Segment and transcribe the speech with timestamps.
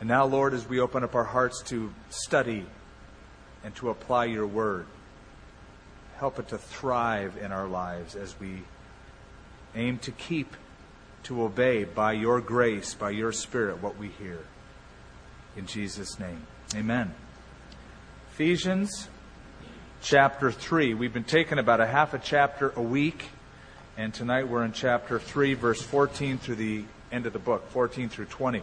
[0.00, 2.66] And now, Lord, as we open up our hearts to study
[3.64, 4.86] and to apply your word,
[6.18, 8.62] help it to thrive in our lives as we
[9.74, 10.54] aim to keep,
[11.24, 14.40] to obey by your grace, by your spirit, what we hear.
[15.56, 17.14] In Jesus' name, amen.
[18.32, 19.08] Ephesians
[20.02, 20.92] chapter 3.
[20.92, 23.24] We've been taking about a half a chapter a week,
[23.96, 28.10] and tonight we're in chapter 3, verse 14 through the end of the book, 14
[28.10, 28.62] through 20.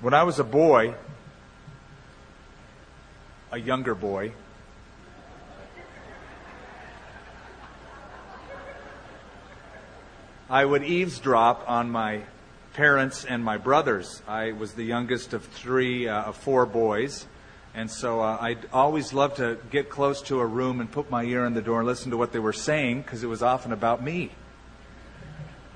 [0.00, 0.94] When I was a boy,
[3.52, 4.32] a younger boy,
[10.48, 12.22] I would eavesdrop on my
[12.72, 14.22] parents and my brothers.
[14.26, 17.26] I was the youngest of three, uh, of four boys.
[17.74, 21.24] And so uh, I'd always love to get close to a room and put my
[21.24, 23.70] ear in the door and listen to what they were saying because it was often
[23.70, 24.30] about me.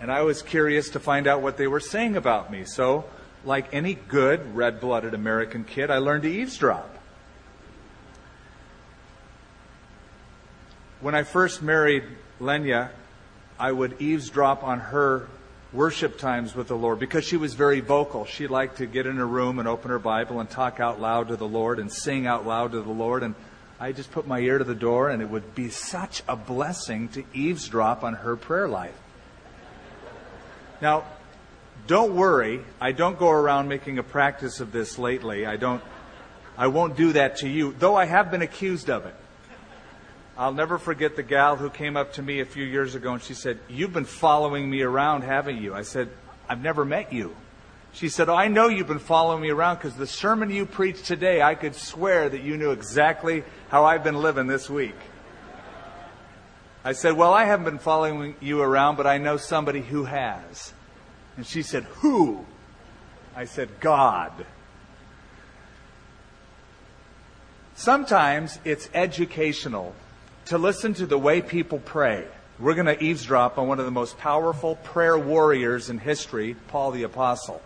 [0.00, 2.64] And I was curious to find out what they were saying about me.
[2.64, 3.04] So,
[3.44, 6.90] like any good red blooded American kid, I learned to eavesdrop.
[11.00, 12.04] When I first married
[12.40, 12.90] Lenya,
[13.58, 15.28] I would eavesdrop on her
[15.72, 18.24] worship times with the Lord because she was very vocal.
[18.24, 21.28] She liked to get in a room and open her Bible and talk out loud
[21.28, 23.22] to the Lord and sing out loud to the Lord.
[23.22, 23.34] And
[23.78, 27.08] I just put my ear to the door, and it would be such a blessing
[27.08, 28.98] to eavesdrop on her prayer life.
[30.80, 31.04] Now,
[31.86, 32.64] don't worry.
[32.80, 35.46] I don't go around making a practice of this lately.
[35.46, 35.82] I don't.
[36.56, 39.14] I won't do that to you, though I have been accused of it.
[40.36, 43.22] I'll never forget the gal who came up to me a few years ago and
[43.22, 45.74] she said, You've been following me around, haven't you?
[45.74, 46.10] I said,
[46.48, 47.36] I've never met you.
[47.92, 51.04] She said, oh, I know you've been following me around because the sermon you preached
[51.04, 54.96] today, I could swear that you knew exactly how I've been living this week.
[56.82, 60.72] I said, Well, I haven't been following you around, but I know somebody who has.
[61.36, 62.44] And she said, Who?
[63.36, 64.32] I said, God.
[67.74, 69.94] Sometimes it's educational
[70.46, 72.24] to listen to the way people pray.
[72.60, 76.92] We're going to eavesdrop on one of the most powerful prayer warriors in history, Paul
[76.92, 77.60] the Apostle.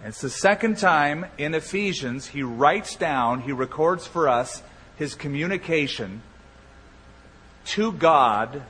[0.00, 4.62] And it's the second time in Ephesians he writes down, he records for us
[4.96, 6.22] his communication
[7.66, 8.62] to God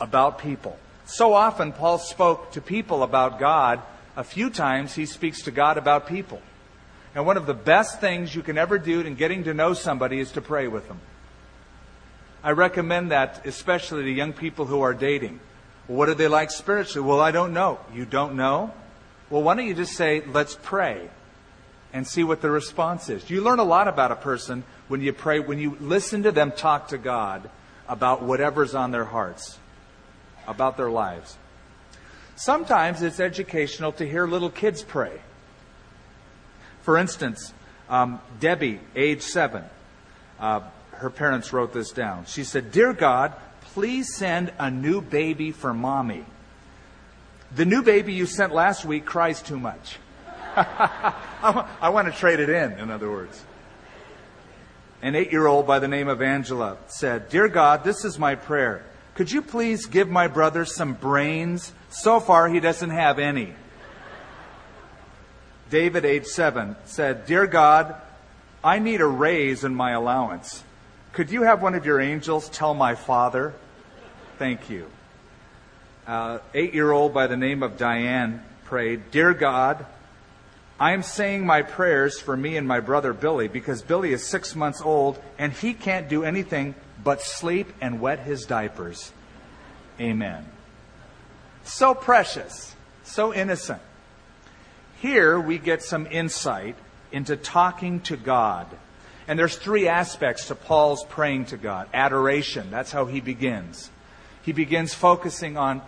[0.00, 0.76] about people.
[1.10, 3.82] So often Paul spoke to people about God.
[4.16, 6.40] A few times he speaks to God about people.
[7.16, 10.20] And one of the best things you can ever do in getting to know somebody
[10.20, 11.00] is to pray with them.
[12.44, 15.40] I recommend that especially to young people who are dating.
[15.88, 17.06] What are they like spiritually?
[17.06, 17.80] Well, I don't know.
[17.92, 18.72] You don't know?
[19.30, 21.10] Well, why don't you just say, let's pray
[21.92, 23.28] and see what the response is?
[23.28, 26.52] You learn a lot about a person when you pray, when you listen to them
[26.52, 27.50] talk to God
[27.88, 29.58] about whatever's on their hearts,
[30.46, 31.36] about their lives.
[32.36, 35.20] Sometimes it's educational to hear little kids pray.
[36.82, 37.52] For instance,
[37.88, 39.64] um, Debbie, age seven,
[40.38, 40.60] uh,
[40.92, 42.24] her parents wrote this down.
[42.26, 46.24] She said, Dear God, please send a new baby for mommy.
[47.54, 49.98] The new baby you sent last week cries too much.
[50.56, 53.42] I want to trade it in, in other words.
[55.02, 58.34] An eight year old by the name of Angela said, Dear God, this is my
[58.34, 58.84] prayer.
[59.14, 61.72] Could you please give my brother some brains?
[61.90, 63.54] So far, he doesn't have any.
[65.70, 67.94] David, age seven, said, Dear God,
[68.62, 70.64] I need a raise in my allowance.
[71.12, 73.54] Could you have one of your angels tell my father?
[74.38, 74.86] Thank you.
[76.06, 79.86] Uh, Eight year old by the name of Diane prayed, Dear God,
[80.78, 84.56] I am saying my prayers for me and my brother Billy because Billy is six
[84.56, 89.12] months old and he can't do anything but sleep and wet his diapers.
[90.00, 90.46] Amen.
[91.64, 92.74] So precious,
[93.04, 93.82] so innocent.
[95.00, 96.76] Here we get some insight
[97.12, 98.66] into talking to God
[99.30, 101.88] and there's three aspects to Paul's praying to God.
[101.94, 103.88] Adoration, that's how he begins.
[104.42, 105.82] He begins focusing on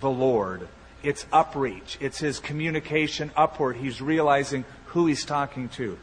[0.00, 0.66] the Lord.
[1.02, 1.98] It's upreach.
[2.00, 3.76] It's his communication upward.
[3.76, 5.98] He's realizing who he's talking to.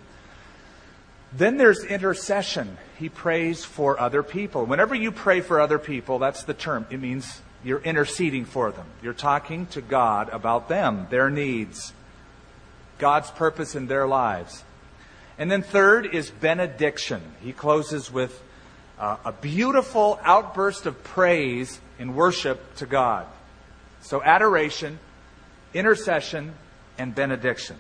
[1.36, 2.78] Then there's intercession.
[3.00, 4.66] He prays for other people.
[4.66, 6.86] Whenever you pray for other people, that's the term.
[6.92, 8.86] It means you're interceding for them.
[9.02, 11.94] You're talking to God about them, their needs,
[13.00, 14.64] God's purpose in their lives.
[15.38, 17.22] And then third is benediction.
[17.42, 18.40] He closes with
[19.00, 23.26] uh, a beautiful outburst of praise and worship to God.
[24.02, 25.00] So adoration,
[25.74, 26.54] intercession,
[26.98, 27.78] and benediction.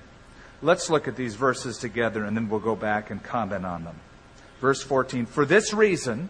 [0.63, 3.99] Let's look at these verses together and then we'll go back and comment on them.
[4.59, 6.29] Verse 14 For this reason,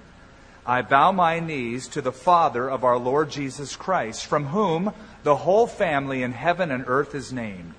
[0.65, 4.91] I bow my knees to the Father of our Lord Jesus Christ, from whom
[5.23, 7.73] the whole family in heaven and earth is named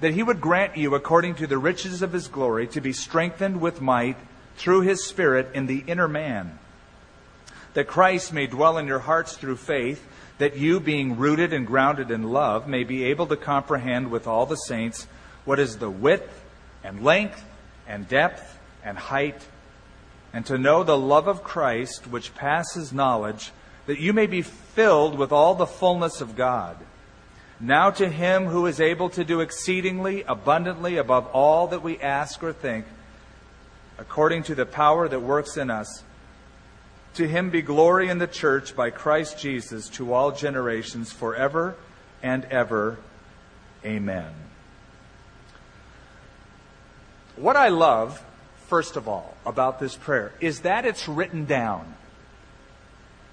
[0.00, 3.60] that he would grant you, according to the riches of his glory, to be strengthened
[3.60, 4.16] with might
[4.56, 6.58] through his Spirit in the inner man,
[7.72, 10.06] that Christ may dwell in your hearts through faith,
[10.36, 14.46] that you, being rooted and grounded in love, may be able to comprehend with all
[14.46, 15.06] the saints
[15.44, 16.44] what is the width
[16.82, 17.44] and length
[17.86, 19.40] and depth and height,
[20.32, 23.52] and to know the love of Christ which passes knowledge,
[23.86, 26.76] that you may be filled with all the fullness of God.
[27.60, 32.42] Now to him who is able to do exceedingly abundantly above all that we ask
[32.42, 32.84] or think,
[33.98, 36.02] according to the power that works in us,
[37.14, 41.76] to him be glory in the church by Christ Jesus to all generations forever
[42.22, 42.98] and ever.
[43.84, 44.43] Amen.
[47.36, 48.22] What I love,
[48.68, 51.94] first of all, about this prayer is that it's written down.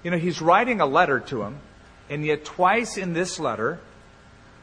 [0.02, 1.60] You know, he's writing a letter to him,
[2.10, 3.78] and yet twice in this letter,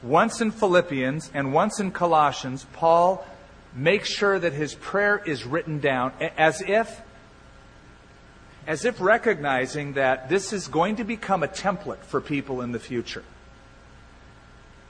[0.03, 3.25] once in Philippians and once in Colossians, Paul
[3.73, 7.01] makes sure that his prayer is written down as if
[8.67, 12.79] as if recognizing that this is going to become a template for people in the
[12.79, 13.23] future.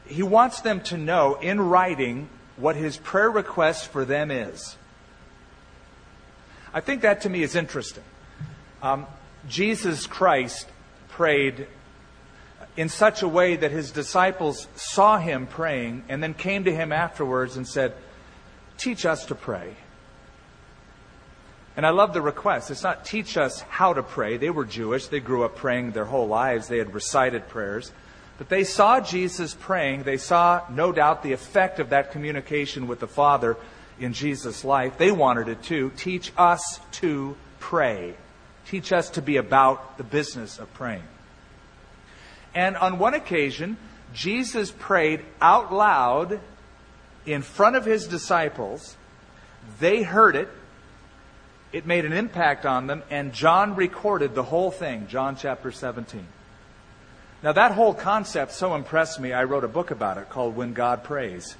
[0.05, 2.27] He wants them to know in writing
[2.59, 4.75] what his prayer request for them is.
[6.73, 8.03] I think that to me is interesting.
[8.81, 9.07] Um,
[9.47, 10.67] Jesus Christ
[11.09, 11.67] prayed
[12.77, 16.91] in such a way that his disciples saw him praying and then came to him
[16.91, 17.93] afterwards and said,
[18.77, 19.75] Teach us to pray.
[21.75, 22.71] And I love the request.
[22.71, 24.37] It's not teach us how to pray.
[24.37, 25.07] They were Jewish.
[25.07, 26.67] They grew up praying their whole lives.
[26.67, 27.91] They had recited prayers.
[28.39, 30.03] But they saw Jesus praying.
[30.03, 33.57] They saw, no doubt, the effect of that communication with the Father
[33.99, 34.97] in Jesus' life.
[34.97, 35.91] They wanted it too.
[35.97, 38.15] Teach us to pray.
[38.65, 41.03] Teach us to be about the business of praying.
[42.55, 43.75] And on one occasion,
[44.13, 46.39] Jesus prayed out loud
[47.25, 48.95] in front of his disciples.
[49.79, 50.47] They heard it.
[51.73, 56.25] It made an impact on them, and John recorded the whole thing, John chapter 17.
[57.41, 60.73] Now, that whole concept so impressed me, I wrote a book about it called When
[60.73, 61.55] God Prays.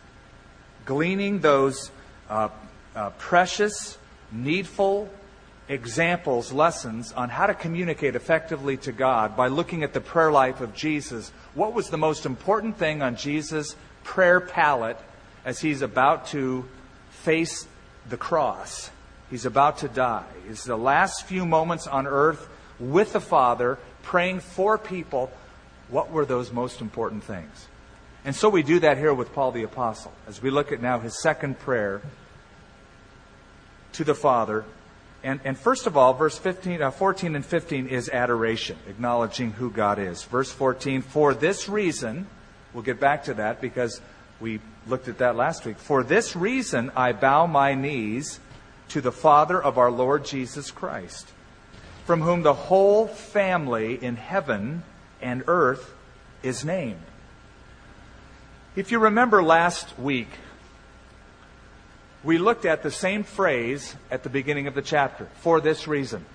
[0.86, 1.92] Gleaning those
[2.30, 2.50] uh,
[2.94, 3.98] uh, precious,
[4.30, 5.10] needful
[5.70, 10.60] examples, lessons on how to communicate effectively to God by looking at the prayer life
[10.60, 11.32] of Jesus.
[11.54, 15.00] What was the most important thing on Jesus' prayer palette
[15.46, 16.66] as he's about to
[17.12, 17.68] face
[18.10, 18.92] the cross?
[19.30, 20.26] He's about to die.
[20.50, 22.50] It's the last few moments on earth
[22.80, 25.32] with the Father, praying for people
[25.90, 27.68] what were those most important things?
[28.26, 31.00] And so we do that here with Paul the Apostle as we look at now
[31.00, 32.02] his second prayer
[33.94, 34.66] to the Father.
[35.24, 39.70] And, and first of all, verse 15, uh, 14 and 15 is adoration, acknowledging who
[39.70, 40.24] God is.
[40.24, 42.28] Verse 14, for this reason,
[42.74, 44.02] we'll get back to that because
[44.40, 45.78] we looked at that last week.
[45.78, 48.40] For this reason, I bow my knees
[48.90, 51.28] to the Father of our Lord Jesus Christ,
[52.06, 54.84] from whom the whole family in heaven
[55.22, 55.94] and earth
[56.44, 57.02] is named.
[58.76, 60.30] If you remember last week,
[62.24, 66.26] we looked at the same phrase at the beginning of the chapter, for this reason.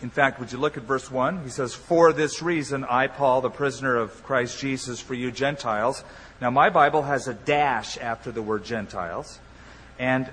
[0.00, 1.42] In fact, would you look at verse 1?
[1.42, 6.04] He says, For this reason, I, Paul, the prisoner of Christ Jesus, for you Gentiles.
[6.40, 9.40] Now, my Bible has a dash after the word Gentiles.
[9.98, 10.30] And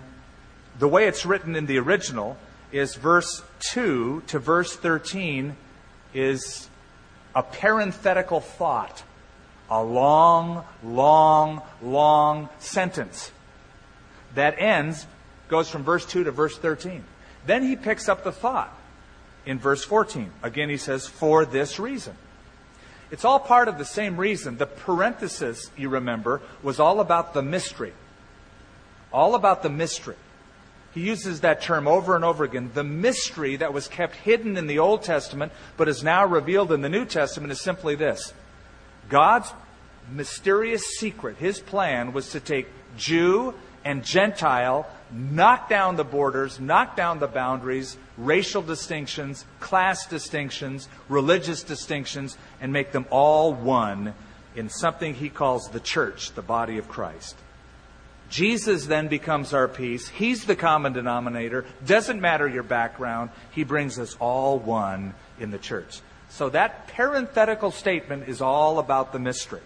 [0.77, 2.37] the way it's written in the original
[2.71, 5.55] is verse 2 to verse 13
[6.13, 6.69] is
[7.35, 9.03] a parenthetical thought,
[9.69, 13.31] a long, long, long sentence
[14.35, 15.05] that ends,
[15.49, 17.03] goes from verse 2 to verse 13.
[17.45, 18.73] Then he picks up the thought
[19.45, 20.31] in verse 14.
[20.41, 22.15] Again, he says, for this reason.
[23.11, 24.57] It's all part of the same reason.
[24.57, 27.93] The parenthesis, you remember, was all about the mystery.
[29.13, 30.15] All about the mystery.
[30.95, 32.71] He uses that term over and over again.
[32.73, 36.81] The mystery that was kept hidden in the Old Testament but is now revealed in
[36.81, 38.33] the New Testament is simply this
[39.09, 39.51] God's
[40.09, 46.95] mysterious secret, his plan, was to take Jew and Gentile, knock down the borders, knock
[46.95, 54.13] down the boundaries, racial distinctions, class distinctions, religious distinctions, and make them all one
[54.55, 57.35] in something he calls the church, the body of Christ.
[58.29, 60.07] Jesus then becomes our peace.
[60.07, 61.65] He's the common denominator.
[61.85, 63.29] Doesn't matter your background.
[63.51, 66.01] He brings us all one in the church.
[66.29, 69.61] So that parenthetical statement is all about the mystery.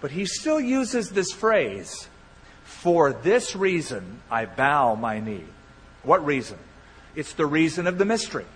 [0.00, 2.08] But he still uses this phrase,
[2.64, 5.44] for this reason I bow my knee.
[6.02, 6.58] What reason?
[7.16, 8.46] It's the reason of the mystery.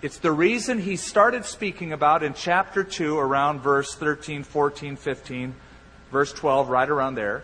[0.00, 5.54] It's the reason he started speaking about in chapter 2 around verse 13, 14, 15
[6.14, 7.42] verse 12, right around there,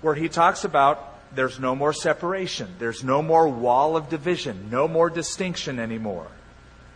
[0.00, 4.88] where he talks about there's no more separation, there's no more wall of division, no
[4.88, 6.28] more distinction anymore.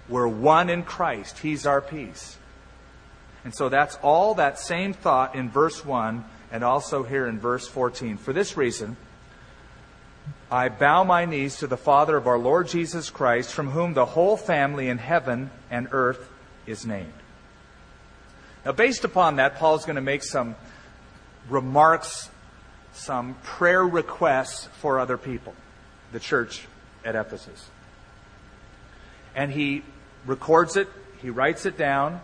[0.09, 2.38] We're one in Christ, He's our peace.
[3.44, 7.66] And so that's all that same thought in verse 1 and also here in verse
[7.66, 8.16] 14.
[8.18, 8.97] For this reason,
[10.50, 14.04] I bow my knees to the Father of our Lord Jesus Christ, from whom the
[14.04, 16.30] whole family in heaven and earth
[16.66, 17.12] is named.
[18.64, 20.54] Now, based upon that, Paul is going to make some
[21.49, 22.30] remarks,
[22.92, 25.54] some prayer requests for other people,
[26.12, 26.66] the church
[27.04, 27.68] at Ephesus.
[29.34, 29.82] And he
[30.26, 30.88] records it,
[31.20, 32.20] he writes it down,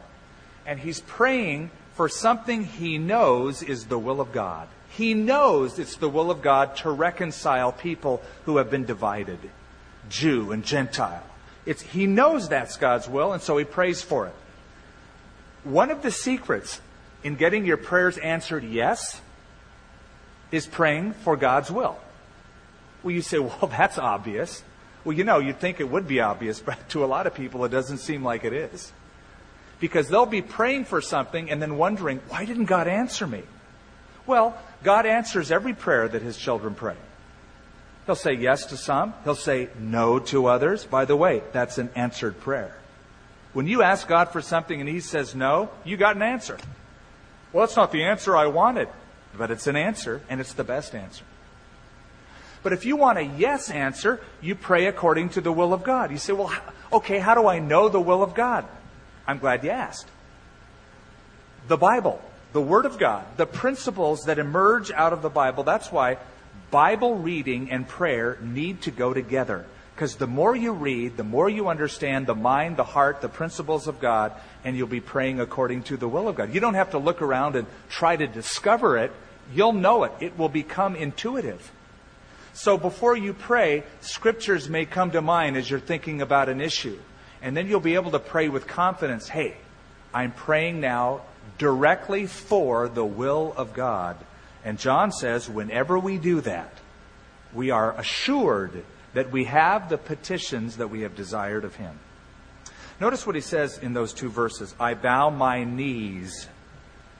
[0.66, 4.68] and he's praying for something he knows is the will of God.
[4.90, 9.38] He knows it's the will of God to reconcile people who have been divided,
[10.08, 11.24] Jew and Gentile.
[11.66, 14.34] It's, he knows that's God's will, and so he prays for it.
[15.64, 16.80] One of the secrets
[17.22, 19.20] in getting your prayers answered yes
[20.50, 21.98] is praying for God's will.
[23.02, 24.62] Well, you say, well, that's obvious.
[25.04, 27.64] Well, you know, you'd think it would be obvious, but to a lot of people,
[27.64, 28.92] it doesn't seem like it is
[29.80, 33.42] because they'll be praying for something and then wondering, why didn't God answer me?
[34.26, 36.96] Well, God answers every prayer that his children pray.
[38.06, 40.84] He'll say yes to some, he'll say no to others.
[40.84, 42.74] By the way, that's an answered prayer.
[43.52, 46.58] When you ask God for something and he says no, you got an answer.
[47.52, 48.88] Well, that's not the answer I wanted,
[49.38, 51.24] but it's an answer and it's the best answer.
[52.62, 56.10] But if you want a yes answer, you pray according to the will of God.
[56.10, 56.52] You say, well,
[56.92, 58.66] okay, how do I know the will of God?
[59.26, 60.08] I'm glad you asked.
[61.68, 62.20] The Bible,
[62.52, 66.18] the Word of God, the principles that emerge out of the Bible, that's why
[66.70, 69.64] Bible reading and prayer need to go together.
[69.94, 73.88] Because the more you read, the more you understand the mind, the heart, the principles
[73.88, 74.32] of God,
[74.64, 76.54] and you'll be praying according to the will of God.
[76.54, 79.12] You don't have to look around and try to discover it.
[79.54, 80.12] You'll know it.
[80.20, 81.72] It will become intuitive.
[82.52, 86.98] So before you pray, scriptures may come to mind as you're thinking about an issue.
[87.40, 89.56] And then you'll be able to pray with confidence hey,
[90.12, 91.22] I'm praying now
[91.58, 94.16] directly for the will of God.
[94.64, 96.72] And John says, whenever we do that,
[97.54, 101.98] we are assured that we have the petitions that we have desired of Him.
[103.00, 106.48] Notice what he says in those two verses I bow my knees.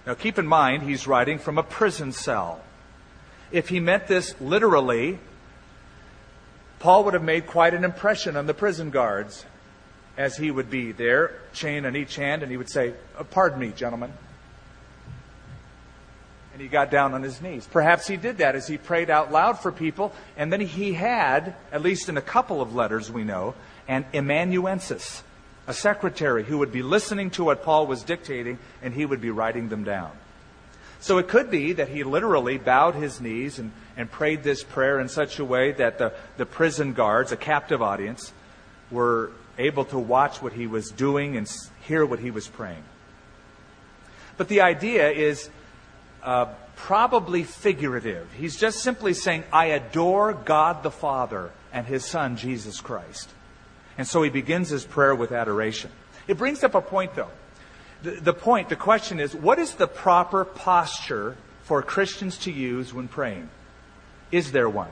[0.08, 2.62] Now keep in mind, he's writing from a prison cell.
[3.52, 5.18] If he meant this literally,
[6.78, 9.44] Paul would have made quite an impression on the prison guards
[10.16, 13.60] as he would be there, chain on each hand, and he would say, uh, Pardon
[13.60, 14.14] me, gentlemen.
[16.54, 17.68] And he got down on his knees.
[17.70, 21.54] Perhaps he did that as he prayed out loud for people, and then he had,
[21.70, 23.54] at least in a couple of letters we know,
[23.86, 25.22] an amanuensis,
[25.68, 29.30] a secretary who would be listening to what Paul was dictating, and he would be
[29.30, 30.10] writing them down.
[30.98, 34.98] So it could be that he literally bowed his knees and, and prayed this prayer
[34.98, 38.32] in such a way that the, the prison guards, a captive audience,
[38.90, 41.48] were able to watch what he was doing and
[41.82, 42.82] hear what he was praying.
[44.38, 45.50] But the idea is
[46.22, 46.46] uh,
[46.76, 48.32] probably figurative.
[48.32, 53.28] He's just simply saying, I adore God the Father and his Son, Jesus Christ.
[53.98, 55.90] And so he begins his prayer with adoration.
[56.26, 57.30] It brings up a point, though.
[58.02, 62.94] The, the point, the question is, what is the proper posture for Christians to use
[62.94, 63.50] when praying?
[64.30, 64.90] Is there one?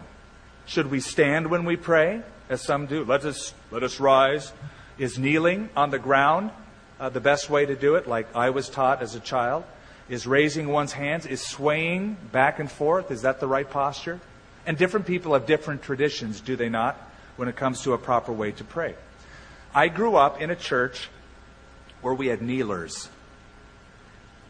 [0.67, 2.23] Should we stand when we pray?
[2.49, 3.05] as some do.
[3.05, 4.53] Let us, let us rise.
[4.99, 6.51] Is kneeling on the ground
[6.99, 9.65] uh, the best way to do it, like I was taught as a child?
[10.09, 11.27] Is raising one's hands?
[11.27, 13.11] Is swaying back and forth?
[13.11, 14.21] Is that the right posture?
[14.65, 16.97] And different people have different traditions, do they not,
[17.37, 18.95] when it comes to a proper way to pray?
[19.75, 21.09] I grew up in a church
[22.01, 23.09] where we had kneelers,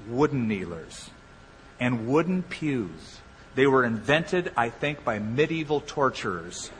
[0.08, 1.10] wooden kneelers,
[1.80, 3.20] and wooden pews.
[3.54, 6.70] They were invented, I think, by medieval torturers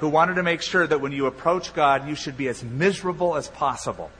[0.00, 3.36] who wanted to make sure that when you approach God, you should be as miserable
[3.36, 4.10] as possible.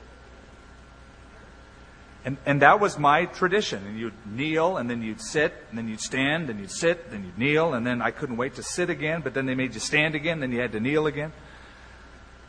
[2.25, 3.85] And, and that was my tradition.
[3.87, 7.25] And you'd kneel, and then you'd sit, and then you'd stand, and you'd sit, then
[7.25, 9.81] you'd kneel, and then I couldn't wait to sit again, but then they made you
[9.81, 11.33] stand again, then you had to kneel again.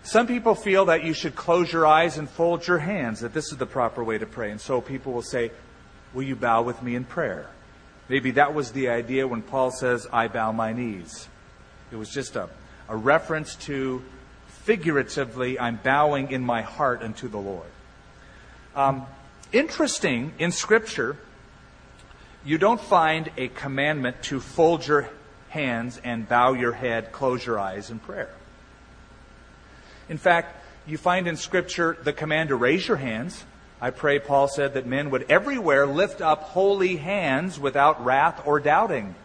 [0.03, 3.51] Some people feel that you should close your eyes and fold your hands, that this
[3.51, 4.51] is the proper way to pray.
[4.51, 5.51] And so people will say,
[6.13, 7.49] Will you bow with me in prayer?
[8.07, 11.27] Maybe that was the idea when Paul says, I bow my knees.
[11.91, 12.47] It was just a
[12.87, 14.03] a reference to
[14.47, 17.69] figuratively, I'm bowing in my heart unto the Lord.
[18.75, 19.05] Um,
[19.55, 21.17] interesting, in Scripture,
[22.43, 25.09] you don't find a commandment to fold your
[25.49, 28.33] hands and bow your head, close your eyes in prayer.
[30.09, 33.43] In fact, you find in Scripture the command to raise your hands
[33.81, 38.59] I pray, Paul said, that men would everywhere lift up holy hands without wrath or
[38.59, 39.15] doubting.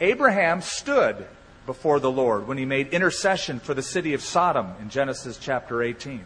[0.00, 1.26] Abraham stood
[1.64, 5.82] before the Lord when he made intercession for the city of Sodom in Genesis chapter
[5.82, 6.24] 18.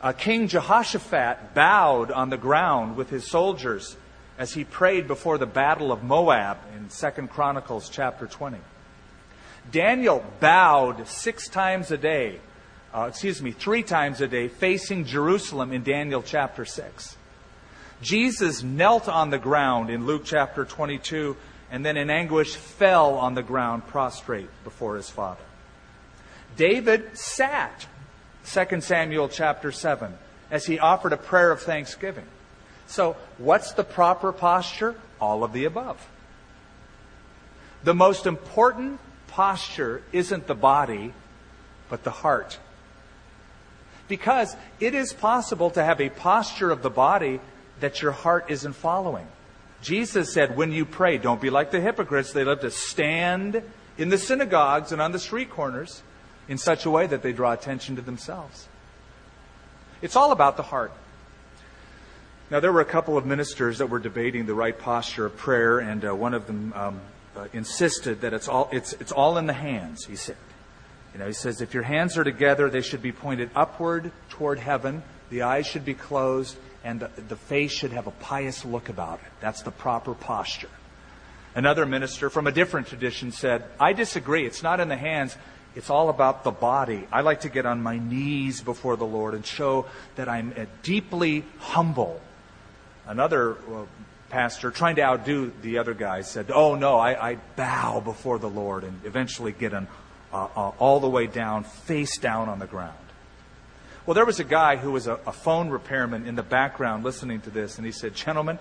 [0.00, 3.96] Uh, King Jehoshaphat bowed on the ground with his soldiers
[4.38, 8.58] as he prayed before the battle of Moab in 2 Chronicles chapter 20.
[9.70, 12.38] Daniel bowed six times a day,
[12.94, 17.16] uh, excuse me, three times a day, facing Jerusalem in Daniel chapter 6.
[18.02, 21.36] Jesus knelt on the ground in Luke chapter 22
[21.70, 25.42] and then in anguish fell on the ground prostrate before his father.
[26.56, 27.86] David sat,
[28.46, 30.14] 2 Samuel chapter 7,
[30.50, 32.26] as he offered a prayer of thanksgiving.
[32.86, 34.94] So, what's the proper posture?
[35.20, 36.06] All of the above.
[37.82, 41.12] The most important posture isn't the body,
[41.88, 42.58] but the heart.
[44.08, 47.40] Because it is possible to have a posture of the body
[47.80, 49.26] that your heart isn't following.
[49.82, 52.32] Jesus said, when you pray, don't be like the hypocrites.
[52.32, 53.62] They love to stand
[53.98, 56.02] in the synagogues and on the street corners
[56.48, 58.68] in such a way that they draw attention to themselves.
[60.02, 60.92] It's all about the heart.
[62.50, 65.80] Now, there were a couple of ministers that were debating the right posture of prayer,
[65.80, 67.00] and uh, one of them um,
[67.36, 70.36] uh, insisted that it's all, it's, it's all in the hands, he said.
[71.12, 74.58] You know, he says, if your hands are together, they should be pointed upward toward
[74.58, 78.90] heaven, the eyes should be closed, and the, the face should have a pious look
[78.90, 79.32] about it.
[79.40, 80.70] That's the proper posture.
[81.56, 84.46] Another minister from a different tradition said, I disagree.
[84.46, 85.36] It's not in the hands.
[85.76, 87.06] It's all about the body.
[87.12, 89.84] I like to get on my knees before the Lord and show
[90.16, 92.18] that I'm deeply humble.
[93.06, 93.84] Another uh,
[94.30, 98.48] pastor, trying to outdo the other guy, said, Oh, no, I, I bow before the
[98.48, 99.86] Lord and eventually get on,
[100.32, 102.96] uh, uh, all the way down, face down on the ground.
[104.06, 107.42] Well, there was a guy who was a, a phone repairman in the background listening
[107.42, 108.58] to this, and he said, Gentlemen,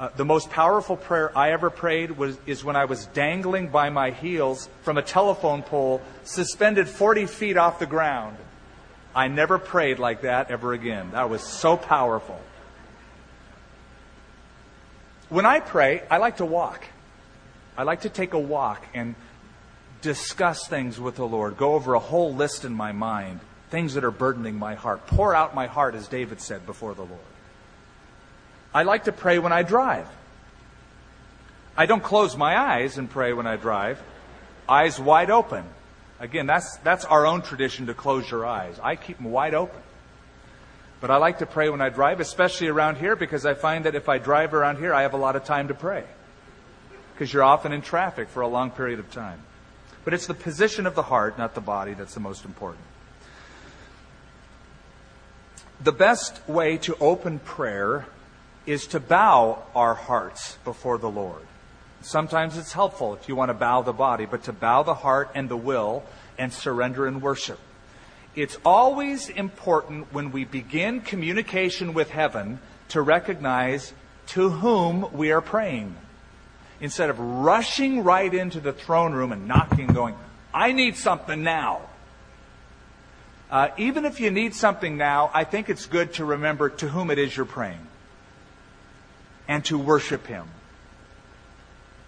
[0.00, 3.90] uh, the most powerful prayer I ever prayed was, is when I was dangling by
[3.90, 8.38] my heels from a telephone pole suspended 40 feet off the ground.
[9.14, 11.10] I never prayed like that ever again.
[11.12, 12.40] That was so powerful.
[15.28, 16.86] When I pray, I like to walk.
[17.76, 19.14] I like to take a walk and
[20.00, 24.04] discuss things with the Lord, go over a whole list in my mind things that
[24.04, 25.06] are burdening my heart.
[25.06, 27.20] Pour out my heart, as David said, before the Lord.
[28.72, 30.06] I like to pray when I drive.
[31.76, 34.02] I don't close my eyes and pray when I drive,
[34.68, 35.64] eyes wide open.
[36.20, 38.78] Again, that's, that's our own tradition to close your eyes.
[38.82, 39.80] I keep them wide open.
[41.00, 43.94] But I like to pray when I drive, especially around here, because I find that
[43.94, 46.04] if I drive around here, I have a lot of time to pray.
[47.14, 49.40] Because you're often in traffic for a long period of time.
[50.04, 52.84] But it's the position of the heart, not the body, that's the most important.
[55.82, 58.06] The best way to open prayer
[58.66, 61.42] is to bow our hearts before the Lord.
[62.02, 65.30] Sometimes it's helpful if you want to bow the body, but to bow the heart
[65.34, 66.02] and the will
[66.38, 67.58] and surrender in worship.
[68.34, 73.92] It's always important when we begin communication with heaven to recognize
[74.28, 75.96] to whom we are praying.
[76.80, 80.14] Instead of rushing right into the throne room and knocking, going,
[80.54, 81.82] I need something now.
[83.50, 87.10] Uh, even if you need something now, I think it's good to remember to whom
[87.10, 87.89] it is you're praying
[89.50, 90.46] and to worship Him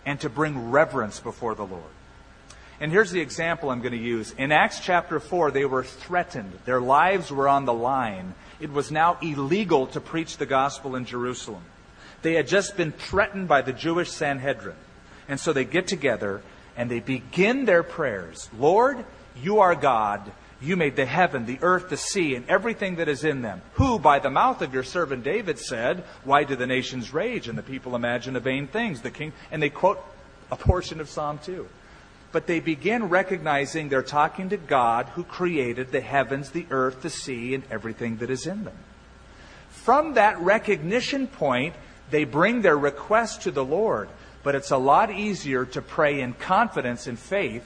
[0.06, 1.82] and to bring reverence before the Lord.
[2.78, 4.32] And here's the example I'm going to use.
[4.38, 6.52] In Acts chapter 4, they were threatened.
[6.66, 8.34] Their lives were on the line.
[8.60, 11.64] It was now illegal to preach the gospel in Jerusalem.
[12.22, 14.76] They had just been threatened by the Jewish Sanhedrin.
[15.28, 16.42] And so they get together
[16.76, 19.04] and they begin their prayers Lord,
[19.42, 20.30] you are God.
[20.62, 23.62] You made the heaven, the earth, the sea, and everything that is in them.
[23.74, 27.58] Who, by the mouth of your servant David, said, Why do the nations rage and
[27.58, 29.00] the people imagine the vain things?
[29.00, 30.00] The king, and they quote
[30.52, 31.66] a portion of Psalm 2.
[32.30, 37.10] But they begin recognizing they're talking to God who created the heavens, the earth, the
[37.10, 38.78] sea, and everything that is in them.
[39.68, 41.74] From that recognition point,
[42.10, 44.08] they bring their request to the Lord.
[44.44, 47.64] But it's a lot easier to pray in confidence and faith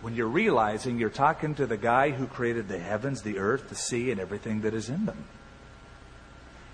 [0.00, 3.74] when you're realizing you're talking to the guy who created the heavens, the earth, the
[3.74, 5.24] sea, and everything that is in them.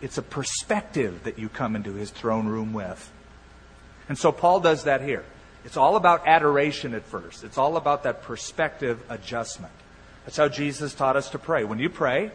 [0.02, 3.10] It's a perspective that you come into his throne room with.
[4.08, 5.24] And so Paul does that here.
[5.64, 7.42] It's all about adoration at first.
[7.42, 9.72] It's all about that perspective adjustment.
[10.24, 11.64] That's how Jesus taught us to pray.
[11.64, 12.30] When you pray,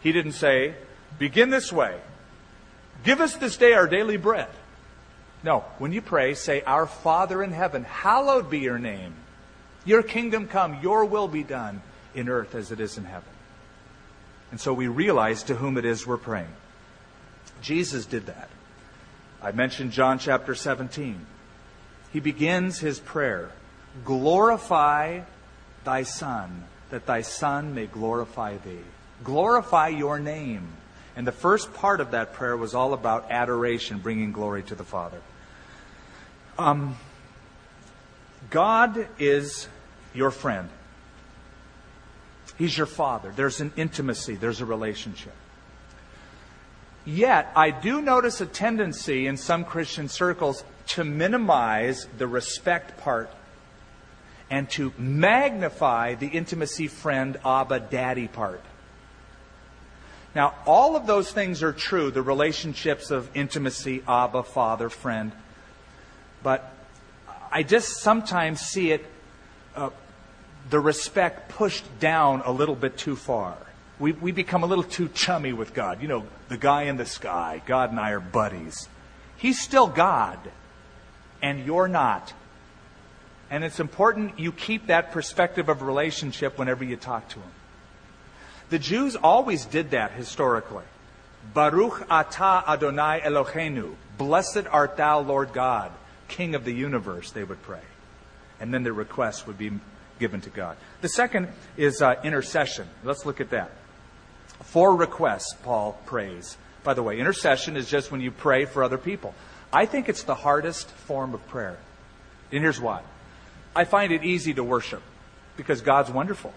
[0.00, 0.74] he didn't say,
[1.18, 1.98] begin this way.
[3.02, 4.48] Give us this day our daily bread.
[5.42, 9.14] No, when you pray, say, Our Father in heaven, hallowed be your name.
[9.84, 11.82] Your kingdom come, your will be done
[12.14, 13.28] in earth as it is in heaven.
[14.50, 16.52] And so we realize to whom it is we're praying.
[17.62, 18.48] Jesus did that.
[19.42, 21.24] I mentioned John chapter 17.
[22.12, 23.52] He begins his prayer
[24.04, 25.22] Glorify
[25.84, 28.78] thy Son, that thy Son may glorify thee.
[29.24, 30.68] Glorify your name.
[31.16, 34.84] And the first part of that prayer was all about adoration, bringing glory to the
[34.84, 35.20] Father.
[36.58, 36.96] Um,
[38.48, 39.68] God is
[40.14, 40.68] your friend.
[42.56, 43.32] He's your father.
[43.34, 45.34] There's an intimacy, there's a relationship.
[47.04, 53.30] Yet, I do notice a tendency in some Christian circles to minimize the respect part
[54.50, 58.62] and to magnify the intimacy friend, Abba, daddy part.
[60.34, 65.32] Now, all of those things are true, the relationships of intimacy, Abba, father, friend.
[66.42, 66.72] But
[67.50, 69.04] I just sometimes see it,
[69.74, 69.90] uh,
[70.68, 73.56] the respect pushed down a little bit too far.
[73.98, 76.00] We, we become a little too chummy with God.
[76.00, 78.88] You know, the guy in the sky, God and I are buddies.
[79.36, 80.38] He's still God,
[81.42, 82.32] and you're not.
[83.50, 87.50] And it's important you keep that perspective of relationship whenever you talk to him.
[88.70, 90.84] The Jews always did that historically.
[91.52, 93.94] Baruch atah Adonai Eloheinu.
[94.16, 95.90] Blessed art thou, Lord God,
[96.30, 97.82] King of the universe, they would pray.
[98.60, 99.72] And then their requests would be
[100.18, 100.76] given to God.
[101.02, 102.88] The second is uh, intercession.
[103.04, 103.70] Let's look at that.
[104.62, 106.56] Four requests Paul prays.
[106.84, 109.34] By the way, intercession is just when you pray for other people.
[109.72, 111.78] I think it's the hardest form of prayer.
[112.52, 113.02] And here's why.
[113.74, 115.02] I find it easy to worship
[115.56, 116.52] because God's wonderful.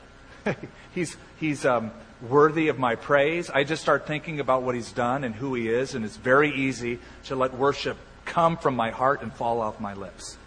[0.96, 3.50] he's he's um, worthy of my praise.
[3.50, 6.54] I just start thinking about what He's done and who He is, and it's very
[6.54, 10.38] easy to let worship come from my heart and fall off my lips.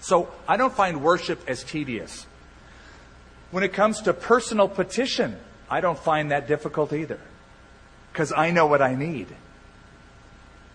[0.00, 2.26] So I don't find worship as tedious.
[3.50, 5.36] When it comes to personal petition,
[5.70, 7.20] I don't find that difficult either
[8.12, 9.28] because I know what I need.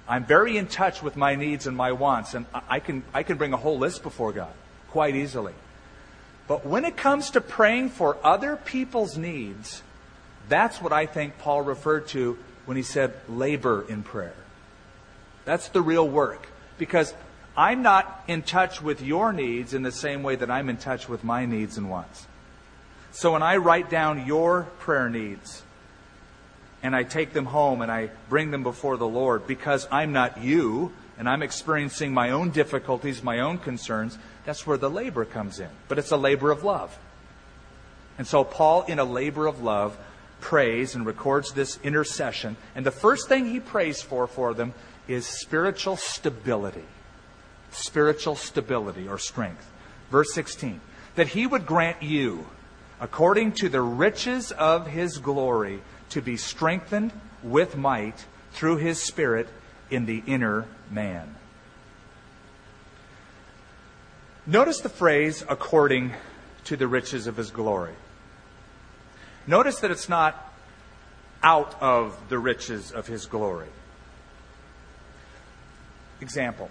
[0.08, 3.38] I'm very in touch with my needs and my wants, and I can, I can
[3.38, 4.54] bring a whole list before God
[4.90, 5.54] quite easily.
[6.48, 9.84] But when it comes to praying for other people's needs,
[10.48, 14.34] that's what I think Paul referred to when he said labor in prayer.
[15.48, 16.50] That's the real work.
[16.78, 17.14] Because
[17.56, 21.08] I'm not in touch with your needs in the same way that I'm in touch
[21.08, 22.28] with my needs and wants.
[23.12, 25.64] So when I write down your prayer needs
[26.84, 30.44] and I take them home and I bring them before the Lord because I'm not
[30.44, 35.62] you and I'm experiencing my own difficulties, my own concerns, that's where the labor comes
[35.62, 35.70] in.
[35.88, 37.00] But it's a labor of love.
[38.18, 39.98] And so Paul, in a labor of love,
[40.42, 42.58] prays and records this intercession.
[42.76, 44.74] And the first thing he prays for for them
[45.08, 46.86] is spiritual stability.
[47.72, 49.70] Spiritual stability or strength.
[50.10, 50.82] Verse 16.
[51.16, 52.48] That he would grant you,
[53.00, 57.12] according to the riches of his glory, to be strengthened
[57.44, 59.48] with might through his Spirit
[59.90, 61.36] in the inner man.
[64.46, 66.14] Notice the phrase, according
[66.66, 67.94] to the riches of his glory.
[69.46, 70.54] Notice that it's not
[71.44, 73.68] out of the riches of his glory.
[76.22, 76.70] Example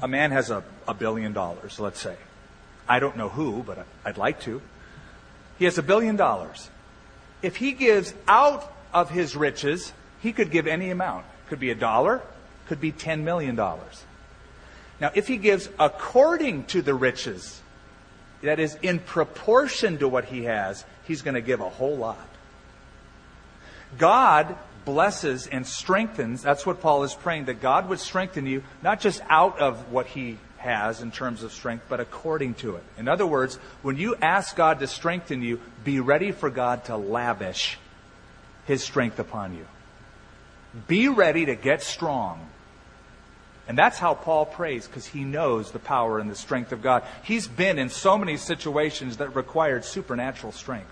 [0.00, 2.16] a man has a, a billion dollars, let's say.
[2.88, 4.62] I don't know who, but I'd like to.
[5.58, 6.70] He has a billion dollars.
[7.42, 11.26] If he gives out of his riches, he could give any amount.
[11.48, 12.22] Could be a dollar,
[12.66, 13.56] could be $10 million.
[13.56, 17.60] Now, if he gives according to the riches,
[18.42, 22.28] that is, in proportion to what he has, he's going to give a whole lot.
[23.98, 26.42] God blesses and strengthens.
[26.42, 30.06] That's what Paul is praying, that God would strengthen you, not just out of what
[30.06, 32.84] he has in terms of strength, but according to it.
[32.96, 36.96] In other words, when you ask God to strengthen you, be ready for God to
[36.96, 37.78] lavish
[38.66, 39.66] his strength upon you.
[40.86, 42.48] Be ready to get strong
[43.68, 47.04] and that's how Paul prays because he knows the power and the strength of God.
[47.22, 50.90] He's been in so many situations that required supernatural strength.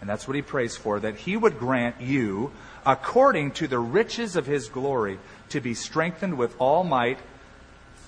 [0.00, 2.52] And that's what he prays for, that he would grant you,
[2.88, 5.18] according to the riches of his glory,
[5.50, 7.18] to be strengthened with all might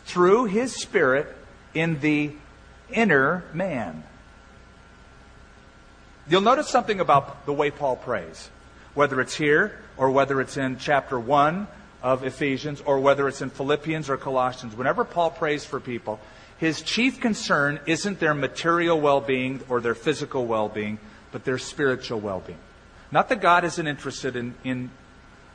[0.06, 1.26] through his Spirit
[1.74, 2.32] in the
[2.90, 4.02] inner man.
[6.30, 8.48] You'll notice something about the way Paul prays,
[8.94, 11.66] whether it's here or whether it's in chapter 1
[12.02, 16.18] of Ephesians or whether it's in Philippians or Colossians, whenever Paul prays for people,
[16.56, 20.98] his chief concern isn't their material well being or their physical well being,
[21.32, 22.58] but their spiritual well being.
[23.12, 24.90] Not that God isn't interested in, in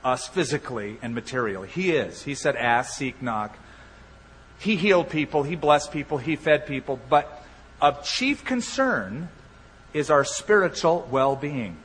[0.03, 1.67] us physically and materially.
[1.67, 2.23] He is.
[2.23, 3.57] He said, ask, seek, knock.
[4.59, 7.43] He healed people, he blessed people, he fed people, but
[7.81, 9.29] of chief concern
[9.93, 11.77] is our spiritual well being.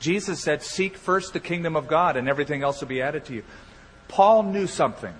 [0.00, 3.34] Jesus said, Seek first the kingdom of God, and everything else will be added to
[3.34, 3.42] you.
[4.06, 5.14] Paul knew something.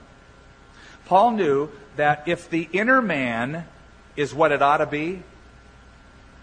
[1.06, 3.64] Paul knew that if the inner man
[4.16, 5.22] is what it ought to be,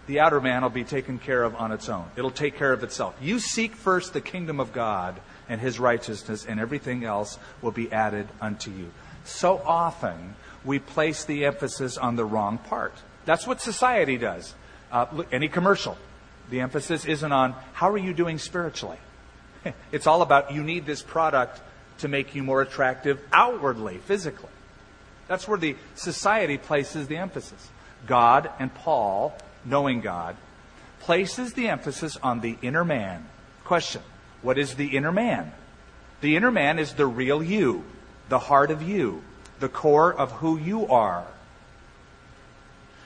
[0.06, 2.06] the outer man will be taken care of on its own.
[2.16, 3.16] It'll take care of itself.
[3.20, 7.90] You seek first the kingdom of God and his righteousness, and everything else will be
[7.92, 8.90] added unto you.
[9.24, 12.94] So often, we place the emphasis on the wrong part.
[13.24, 14.54] That's what society does.
[14.90, 15.96] Uh, look, any commercial,
[16.50, 18.98] the emphasis isn't on how are you doing spiritually.
[19.90, 21.60] It's all about you need this product
[21.98, 24.50] to make you more attractive outwardly, physically.
[25.26, 27.68] That's where the society places the emphasis.
[28.06, 30.36] God and Paul, knowing God,
[31.00, 33.26] places the emphasis on the inner man.
[33.64, 34.02] Question
[34.42, 35.52] What is the inner man?
[36.20, 37.84] The inner man is the real you,
[38.28, 39.22] the heart of you,
[39.60, 41.26] the core of who you are.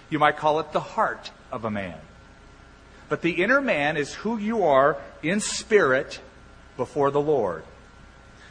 [0.08, 1.98] You might call it the heart of a man.
[3.08, 6.20] But the inner man is who you are in spirit
[6.76, 7.64] before the Lord.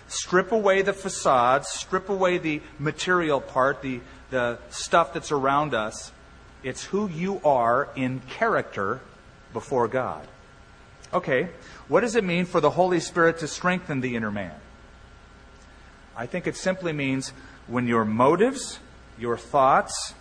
[0.07, 6.11] Strip away the facade, strip away the material part, the, the stuff that's around us.
[6.63, 9.01] It's who you are in character
[9.53, 10.27] before God.
[11.13, 11.49] Okay,
[11.87, 14.55] what does it mean for the Holy Spirit to strengthen the inner man?
[16.15, 17.33] I think it simply means
[17.67, 18.79] when your motives,
[19.17, 20.13] your thoughts,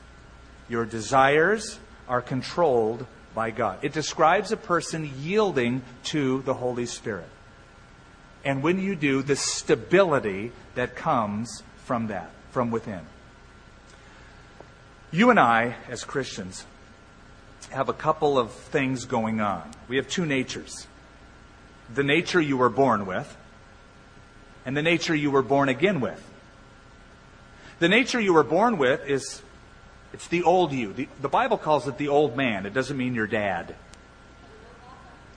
[0.68, 3.80] your desires are controlled by God.
[3.82, 7.28] It describes a person yielding to the Holy Spirit.
[8.44, 13.00] And when you do, the stability that comes from that, from within.
[15.10, 16.66] You and I, as Christians,
[17.70, 19.70] have a couple of things going on.
[19.88, 20.86] We have two natures
[21.94, 23.34] the nature you were born with,
[24.66, 26.22] and the nature you were born again with.
[27.78, 29.40] The nature you were born with is
[30.12, 30.92] it's the old you.
[30.92, 32.66] The, the Bible calls it the old man.
[32.66, 33.74] It doesn't mean your dad.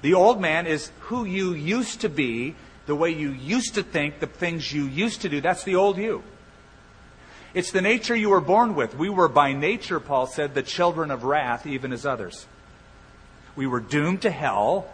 [0.01, 2.55] The old man is who you used to be
[2.87, 5.39] the way you used to think, the things you used to do.
[5.39, 6.23] That's the old you.
[7.53, 8.95] It's the nature you were born with.
[8.95, 12.45] We were by nature, Paul said, the children of wrath, even as others.
[13.55, 14.87] We were doomed to hell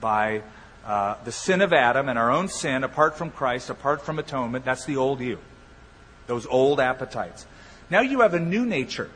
[0.00, 0.42] by
[0.86, 4.64] uh, the sin of Adam and our own sin apart from Christ, apart from atonement.
[4.64, 5.38] That's the old you.
[6.26, 7.46] Those old appetites.
[7.90, 9.10] Now you have a new nature.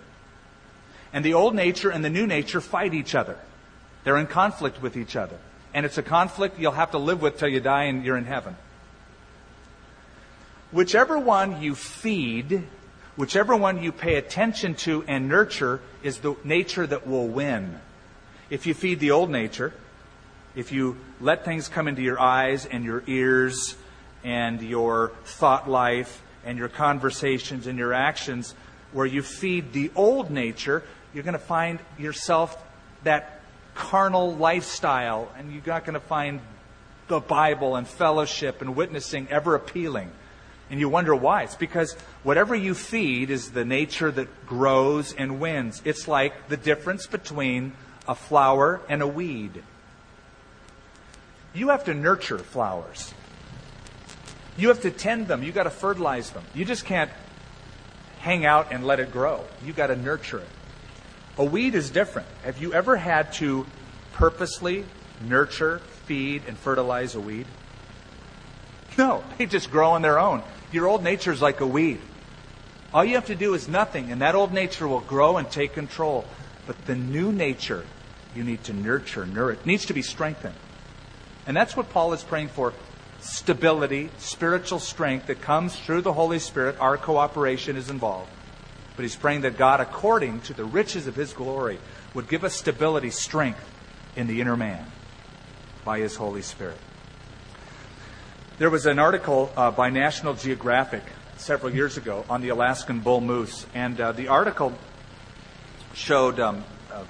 [1.12, 3.38] And the old nature and the new nature fight each other.
[4.04, 5.38] They're in conflict with each other
[5.74, 8.24] and it's a conflict you'll have to live with till you die and you're in
[8.24, 8.56] heaven.
[10.70, 12.64] Whichever one you feed,
[13.18, 17.80] whichever one you pay attention to and nurture, is the nature that will win.
[18.48, 19.74] If you feed the old nature,
[20.54, 23.74] if you let things come into your eyes and your ears
[24.22, 28.54] and your thought life and your conversations and your actions,
[28.92, 32.56] where you feed the old nature, you're going to find yourself
[33.02, 33.40] that
[33.74, 36.40] carnal lifestyle, and you're not going to find
[37.08, 40.12] the Bible and fellowship and witnessing ever appealing.
[40.70, 41.44] And you wonder why.
[41.44, 45.80] It's because whatever you feed is the nature that grows and wins.
[45.84, 47.72] It's like the difference between
[48.06, 49.62] a flower and a weed.
[51.54, 53.14] You have to nurture flowers.
[54.56, 55.42] You have to tend them.
[55.42, 56.44] You got to fertilize them.
[56.54, 57.10] You just can't
[58.18, 59.44] hang out and let it grow.
[59.64, 60.48] You got to nurture it.
[61.38, 62.26] A weed is different.
[62.44, 63.64] Have you ever had to
[64.12, 64.84] purposely
[65.24, 67.46] nurture, feed, and fertilize a weed?
[68.98, 70.42] No, they just grow on their own.
[70.72, 72.00] Your old nature is like a weed.
[72.92, 75.74] All you have to do is nothing, and that old nature will grow and take
[75.74, 76.24] control.
[76.66, 77.84] But the new nature,
[78.34, 80.54] you need to nurture, nourish, needs to be strengthened.
[81.46, 82.74] And that's what Paul is praying for
[83.20, 86.76] stability, spiritual strength that comes through the Holy Spirit.
[86.80, 88.30] Our cooperation is involved.
[88.96, 91.78] But he's praying that God, according to the riches of his glory,
[92.14, 93.64] would give us stability, strength
[94.16, 94.84] in the inner man
[95.84, 96.78] by his Holy Spirit.
[98.58, 101.04] There was an article uh, by National Geographic
[101.36, 104.72] several years ago on the Alaskan bull moose, and uh, the article
[105.94, 107.04] showed um, uh,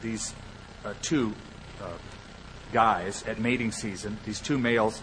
[0.00, 0.32] these
[0.82, 1.34] uh, two
[1.82, 1.84] uh,
[2.72, 5.02] guys at mating season, these two males,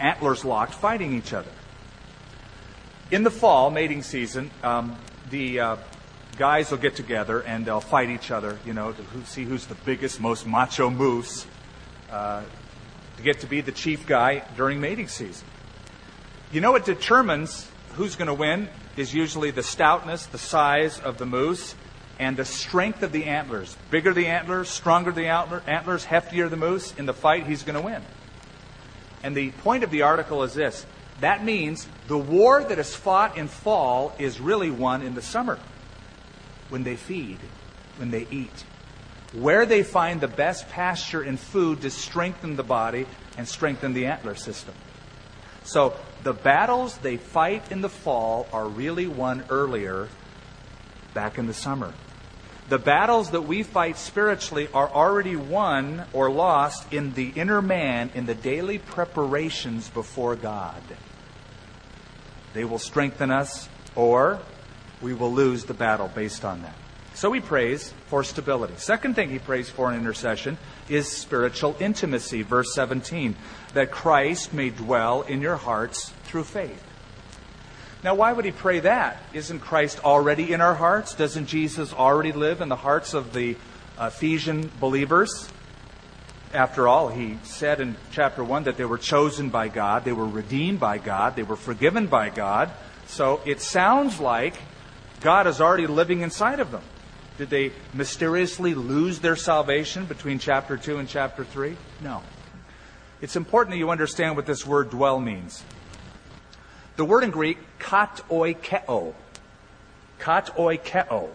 [0.00, 1.52] antlers locked, fighting each other.
[3.10, 4.96] In the fall, mating season, um,
[5.28, 5.76] the uh,
[6.38, 9.74] guys will get together and they'll fight each other, you know, to see who's the
[9.74, 11.46] biggest, most macho moose,
[13.16, 15.46] to get to be the chief guy during mating season.
[16.50, 21.18] You know what determines who's going to win is usually the stoutness, the size of
[21.18, 21.74] the moose,
[22.18, 23.76] and the strength of the antlers.
[23.90, 26.94] Bigger the antlers, stronger the antlers, heftier the moose.
[26.96, 28.02] In the fight, he's going to win.
[29.22, 30.86] And the point of the article is this
[31.20, 35.58] that means the war that is fought in fall is really won in the summer
[36.68, 37.38] when they feed,
[37.96, 38.64] when they eat.
[39.32, 43.06] Where they find the best pasture and food to strengthen the body
[43.38, 44.74] and strengthen the antler system.
[45.64, 50.08] So the battles they fight in the fall are really won earlier
[51.14, 51.92] back in the summer.
[52.68, 58.10] The battles that we fight spiritually are already won or lost in the inner man
[58.14, 60.82] in the daily preparations before God.
[62.54, 64.40] They will strengthen us or
[65.00, 66.76] we will lose the battle based on that.
[67.14, 68.74] So he prays for stability.
[68.76, 72.42] Second thing he prays for in intercession is spiritual intimacy.
[72.42, 73.36] Verse 17,
[73.74, 76.82] that Christ may dwell in your hearts through faith.
[78.02, 79.22] Now, why would he pray that?
[79.32, 81.14] Isn't Christ already in our hearts?
[81.14, 83.56] Doesn't Jesus already live in the hearts of the
[84.00, 85.48] Ephesian believers?
[86.52, 90.26] After all, he said in chapter 1 that they were chosen by God, they were
[90.26, 92.70] redeemed by God, they were forgiven by God.
[93.06, 94.54] So it sounds like
[95.20, 96.82] God is already living inside of them.
[97.42, 101.76] Did they mysteriously lose their salvation between chapter 2 and chapter 3?
[102.00, 102.22] No.
[103.20, 105.64] It's important that you understand what this word dwell means.
[106.94, 109.14] The word in Greek, katoikeo,
[110.20, 111.30] katoikeo,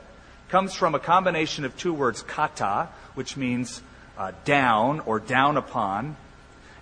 [0.48, 3.82] comes from a combination of two words, kata, which means
[4.18, 6.16] uh, down or down upon,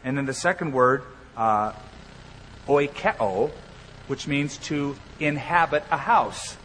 [0.03, 1.01] and then the second word,
[1.35, 1.73] uh,
[2.67, 3.49] oikeo,
[4.05, 6.57] which means to inhabit a house.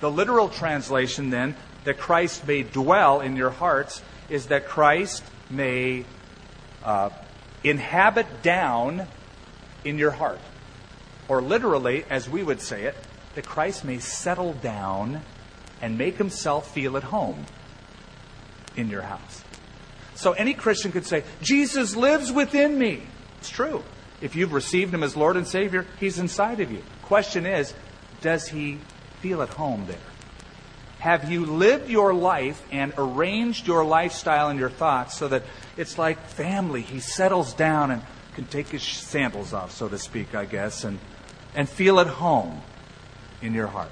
[0.00, 6.04] The literal translation then that Christ may dwell in your hearts is that Christ may
[6.84, 7.10] uh,
[7.64, 9.06] inhabit down
[9.84, 10.40] in your heart.
[11.28, 12.96] Or literally, as we would say it,
[13.34, 15.22] that Christ may settle down
[15.80, 17.46] and make himself feel at home
[18.76, 19.44] in your house.
[20.14, 23.02] So any Christian could say, Jesus lives within me.
[23.38, 23.84] It's true.
[24.20, 26.82] If you've received him as Lord and Savior, he's inside of you.
[27.02, 27.72] Question is,
[28.20, 28.78] does he
[29.20, 29.96] feel at home there?
[30.98, 35.44] Have you lived your life and arranged your lifestyle and your thoughts so that
[35.76, 36.82] it's like family?
[36.82, 38.02] He settles down and
[38.34, 40.98] can take his sandals off, so to speak, I guess, and,
[41.54, 42.62] and feel at home
[43.42, 43.90] in your heart.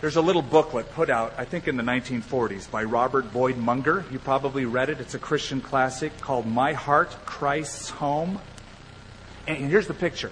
[0.00, 4.04] There's a little booklet put out, I think in the 1940s, by Robert Boyd Munger.
[4.10, 5.00] You probably read it.
[5.00, 8.38] It's a Christian classic called My Heart, Christ's Home.
[9.46, 10.30] And here's the picture.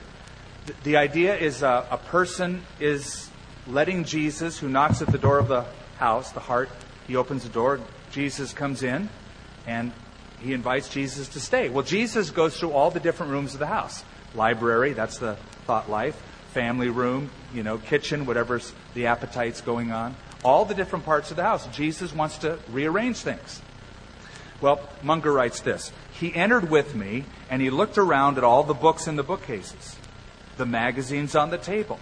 [0.83, 3.31] The idea is a, a person is
[3.67, 5.65] letting Jesus, who knocks at the door of the
[5.99, 6.69] house, the heart,
[7.07, 9.09] he opens the door, Jesus comes in,
[9.67, 9.93] and
[10.41, 11.69] he invites Jesus to stay.
[11.69, 15.89] Well, Jesus goes through all the different rooms of the house library, that's the thought
[15.89, 16.21] life,
[16.53, 21.37] family room, you know, kitchen, whatever's the appetite's going on, all the different parts of
[21.37, 21.67] the house.
[21.69, 23.63] Jesus wants to rearrange things.
[24.61, 28.75] Well, Munger writes this He entered with me, and he looked around at all the
[28.75, 29.97] books in the bookcases,
[30.57, 32.01] the magazines on the table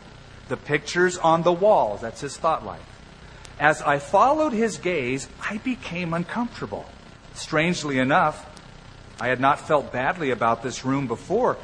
[0.49, 2.01] the pictures on the walls.
[2.01, 2.81] That's his thought life.
[3.61, 6.87] As I followed his gaze, I became uncomfortable.
[7.35, 8.49] Strangely enough,
[9.21, 11.57] I had not felt badly about this room before,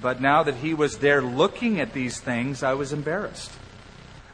[0.00, 3.52] but now that he was there looking at these things, I was embarrassed.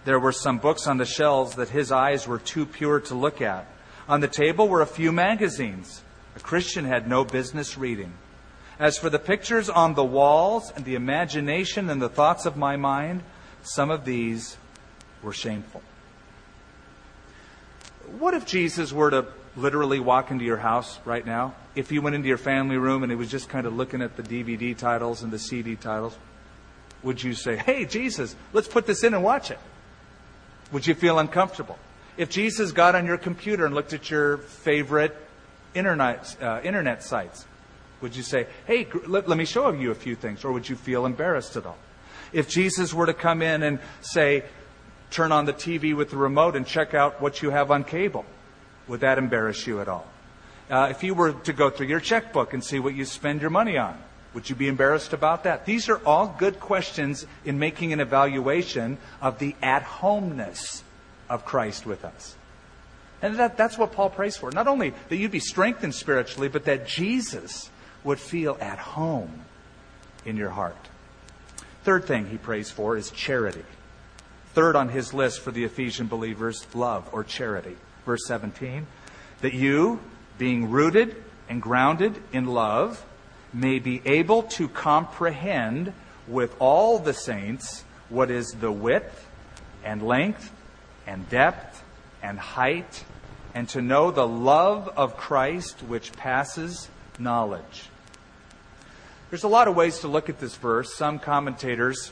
[0.05, 3.43] There were some books on the shelves that his eyes were too pure to look
[3.43, 3.67] at.
[4.09, 6.03] On the table were a few magazines.
[6.37, 8.15] A Christian had no business reading.
[8.79, 12.77] As for the pictures on the walls and the imagination and the thoughts of my
[12.77, 13.23] mind,
[13.67, 14.57] some of these
[15.23, 15.83] were shameful.
[18.19, 19.27] What if Jesus were to
[19.57, 21.55] literally walk into your house right now?
[21.75, 24.17] If you went into your family room and he was just kind of looking at
[24.17, 26.17] the DVD titles and the CD titles,
[27.03, 29.59] would you say, Hey, Jesus, let's put this in and watch it?
[30.71, 31.79] Would you feel uncomfortable?
[32.17, 35.15] If Jesus got on your computer and looked at your favorite
[35.75, 37.45] internet, uh, internet sites,
[38.01, 40.45] would you say, Hey, let, let me show you a few things?
[40.45, 41.79] Or would you feel embarrassed at all?
[42.37, 44.45] If Jesus were to come in and say,
[45.11, 48.27] turn on the TV with the remote and check out what you have on cable,
[48.89, 50.07] would that embarrass you at all?
[50.69, 53.49] Uh, if you were to go through your checkbook and see what you spend your
[53.49, 53.99] money on,
[54.35, 55.65] would you be embarrassed about that?
[55.65, 60.85] These are all good questions in making an evaluation of the at homeness
[61.31, 62.37] of Christ with us.
[63.23, 64.51] And that, that's what Paul prays for.
[64.51, 67.71] Not only that you be strengthened spiritually, but that Jesus
[68.05, 69.47] would feel at home
[70.27, 70.77] in your heart.
[71.87, 73.63] Third thing he prays for is charity.
[74.55, 77.77] Third on his list for the Ephesian believers, love or charity.
[78.05, 78.89] Verse 17,
[79.41, 80.01] that you,
[80.37, 81.15] being rooted
[81.49, 83.07] and grounded in love,
[83.53, 85.93] may be able to comprehend
[86.27, 89.25] with all the saints what is the width
[89.85, 90.53] and length
[91.07, 91.85] and depth
[92.21, 93.05] and height,
[93.55, 97.91] and to know the love of Christ which passes knowledge
[99.37, 100.95] there's a lot of ways to look at this verse.
[100.95, 102.11] Some commentators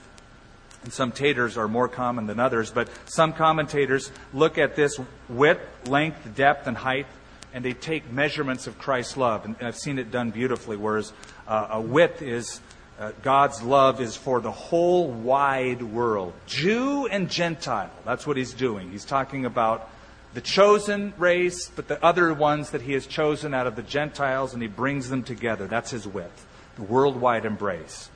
[0.84, 5.00] And some taters are more common than others, but some commentators look at this
[5.30, 7.06] width, length, depth, and height,
[7.54, 9.46] and they take measurements of Christ's love.
[9.46, 11.14] And I've seen it done beautifully, whereas
[11.48, 12.60] uh, a width is
[13.00, 17.90] uh, God's love is for the whole wide world, Jew and Gentile.
[18.04, 18.90] That's what he's doing.
[18.90, 19.88] He's talking about
[20.34, 24.52] the chosen race, but the other ones that he has chosen out of the Gentiles,
[24.52, 25.66] and he brings them together.
[25.66, 26.46] That's his width,
[26.78, 28.10] worldwide embrace.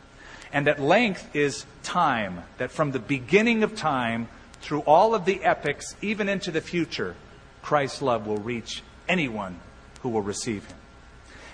[0.52, 4.28] And that length is time, that from the beginning of time
[4.60, 7.14] through all of the epics, even into the future,
[7.62, 9.60] Christ's love will reach anyone
[10.02, 10.76] who will receive him.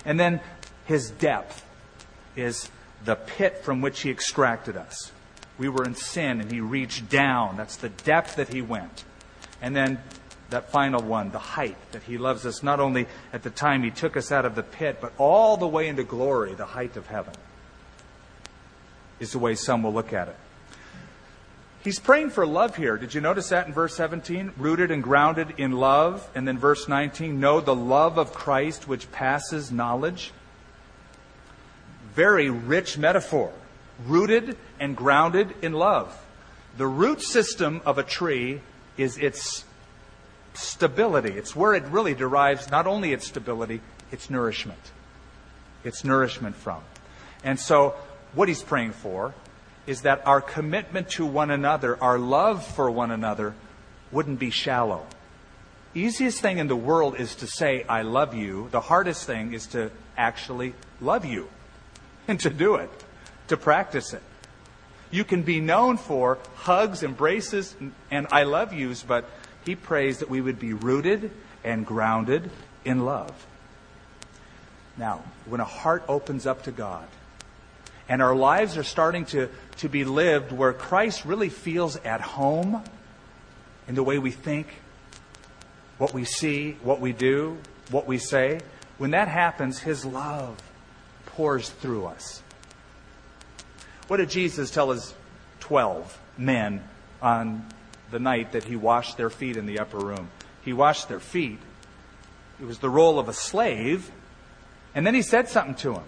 [0.04, 0.40] And then
[0.84, 1.64] his depth
[2.36, 2.70] is
[3.04, 5.12] the pit from which he extracted us.
[5.58, 7.56] We were in sin and he reached down.
[7.56, 9.04] That's the depth that he went.
[9.62, 9.98] And then
[10.50, 13.90] that final one, the height, that he loves us not only at the time he
[13.90, 17.06] took us out of the pit, but all the way into glory, the height of
[17.06, 17.34] heaven,
[19.20, 20.36] is the way some will look at it.
[21.84, 22.96] He's praying for love here.
[22.96, 24.52] Did you notice that in verse 17?
[24.56, 26.26] Rooted and grounded in love.
[26.34, 30.32] And then verse 19, know the love of Christ which passes knowledge.
[32.14, 33.52] Very rich metaphor.
[34.06, 36.18] Rooted and grounded in love.
[36.78, 38.62] The root system of a tree
[38.96, 39.66] is its
[40.54, 41.32] stability.
[41.32, 43.80] It's where it really derives not only its stability,
[44.10, 44.80] its nourishment.
[45.82, 46.82] Its nourishment from.
[47.42, 47.94] And so,
[48.34, 49.34] what he's praying for
[49.86, 53.54] is that our commitment to one another, our love for one another,
[54.10, 55.06] wouldn't be shallow.
[55.94, 58.68] Easiest thing in the world is to say, I love you.
[58.70, 61.48] The hardest thing is to actually love you
[62.28, 62.90] and to do it,
[63.48, 64.22] to practice it.
[65.10, 67.76] You can be known for hugs, embraces,
[68.10, 69.28] and I love yous, but
[69.64, 71.30] he prays that we would be rooted
[71.62, 72.50] and grounded
[72.84, 73.46] in love.
[74.96, 77.06] Now, when a heart opens up to God
[78.08, 79.48] and our lives are starting to,
[79.78, 82.82] to be lived where Christ really feels at home
[83.88, 84.66] in the way we think,
[85.98, 87.58] what we see, what we do,
[87.90, 88.60] what we say,
[88.98, 90.60] when that happens, His love
[91.26, 92.42] pours through us.
[94.06, 95.14] What did Jesus tell his
[95.60, 96.82] 12 men
[97.22, 97.66] on
[98.14, 100.28] the night that he washed their feet in the upper room.
[100.64, 101.58] He washed their feet.
[102.60, 104.08] It was the role of a slave.
[104.94, 106.04] And then he said something to them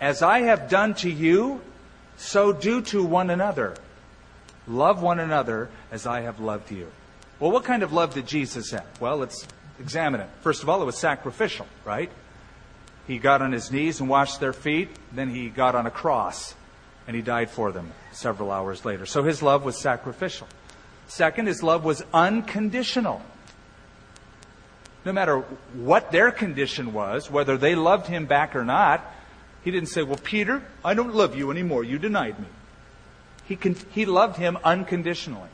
[0.00, 1.60] As I have done to you,
[2.16, 3.76] so do to one another.
[4.66, 6.90] Love one another as I have loved you.
[7.38, 9.00] Well, what kind of love did Jesus have?
[9.00, 9.46] Well, let's
[9.78, 10.28] examine it.
[10.40, 12.10] First of all, it was sacrificial, right?
[13.06, 14.88] He got on his knees and washed their feet.
[15.12, 16.56] Then he got on a cross
[17.06, 19.06] and he died for them several hours later.
[19.06, 20.48] So his love was sacrificial.
[21.08, 23.22] Second, his love was unconditional.
[25.04, 25.38] No matter
[25.72, 29.04] what their condition was, whether they loved him back or not,
[29.64, 31.82] he didn't say, Well, Peter, I don't love you anymore.
[31.82, 32.46] You denied me.
[33.46, 35.48] He, con- he loved him unconditionally,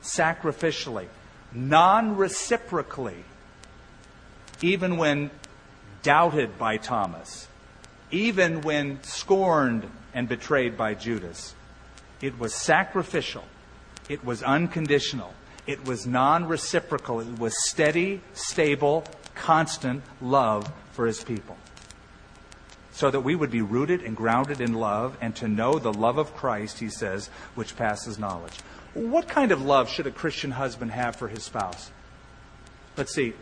[0.00, 1.08] sacrificially,
[1.52, 3.24] non reciprocally,
[4.62, 5.30] even when
[6.04, 7.48] doubted by Thomas,
[8.12, 11.54] even when scorned and betrayed by Judas.
[12.20, 13.44] It was sacrificial.
[14.10, 15.32] It was unconditional.
[15.68, 17.20] It was non reciprocal.
[17.20, 19.04] It was steady, stable,
[19.36, 21.56] constant love for his people.
[22.90, 26.18] So that we would be rooted and grounded in love and to know the love
[26.18, 28.58] of Christ, he says, which passes knowledge.
[28.94, 31.92] What kind of love should a Christian husband have for his spouse?
[32.96, 33.34] Let's see.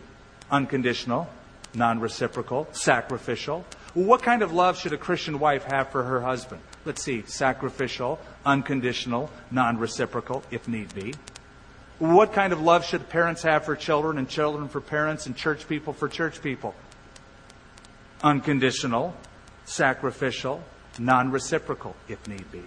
[0.50, 1.30] Unconditional,
[1.72, 3.64] non reciprocal, sacrificial.
[3.94, 6.60] What kind of love should a Christian wife have for her husband?
[6.84, 8.18] Let's see, sacrificial,
[8.48, 11.14] unconditional, non reciprocal, if need be.
[11.98, 15.68] What kind of love should parents have for children and children for parents and church
[15.68, 16.74] people for church people?
[18.22, 19.14] Unconditional,
[19.64, 20.62] sacrificial,
[20.98, 22.62] non reciprocal, if need be.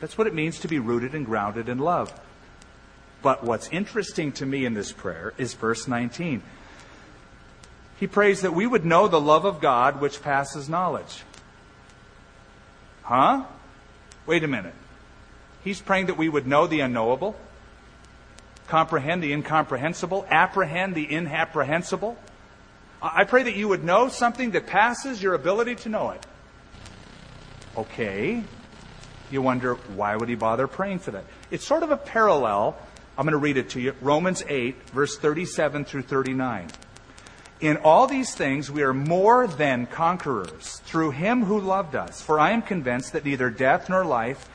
[0.00, 2.12] That's what it means to be rooted and grounded in love.
[3.22, 6.42] But what's interesting to me in this prayer is verse 19.
[7.98, 11.22] He prays that we would know the love of God which passes knowledge.
[13.02, 13.44] Huh?
[14.30, 14.74] Wait a minute.
[15.64, 17.34] He's praying that we would know the unknowable,
[18.68, 22.16] comprehend the incomprehensible, apprehend the inapprehensible.
[23.02, 26.24] I pray that you would know something that passes your ability to know it.
[27.76, 28.44] Okay.
[29.32, 31.24] You wonder, why would he bother praying for that?
[31.50, 32.78] It's sort of a parallel.
[33.18, 33.96] I'm going to read it to you.
[34.00, 36.68] Romans 8, verse 37 through 39.
[37.60, 42.22] In all these things we are more than conquerors through him who loved us.
[42.22, 44.48] For I am convinced that neither death nor life,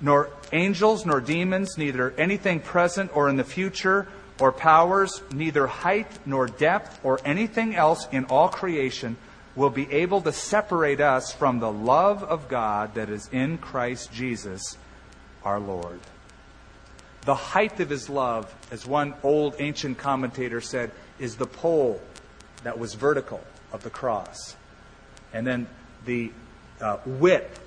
[0.00, 4.08] nor angels nor demons, neither anything present or in the future,
[4.40, 9.18] or powers, neither height nor depth, or anything else in all creation
[9.54, 14.10] will be able to separate us from the love of God that is in Christ
[14.12, 14.78] Jesus
[15.44, 16.00] our Lord.
[17.26, 22.00] The height of his love, as one old ancient commentator said, is the pole
[22.64, 23.40] that was vertical
[23.72, 24.56] of the cross.
[25.32, 25.66] And then
[26.04, 26.32] the
[26.80, 27.60] uh, width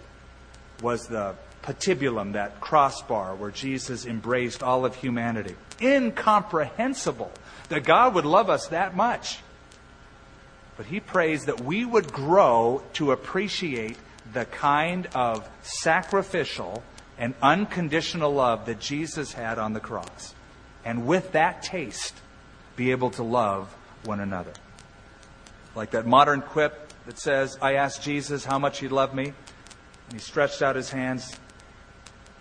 [0.82, 5.56] was the patibulum, that crossbar where Jesus embraced all of humanity.
[5.82, 7.32] Incomprehensible
[7.70, 9.39] that God would love us that much.
[10.76, 13.98] But he prays that we would grow to appreciate
[14.34, 16.84] the kind of sacrificial
[17.18, 20.34] and unconditional love that Jesus had on the cross.
[20.84, 22.16] And with that taste,
[22.76, 23.74] be able to love
[24.04, 24.54] one another.
[25.76, 30.13] Like that modern quip that says, I asked Jesus how much he loved me, and
[30.13, 31.38] he stretched out his hands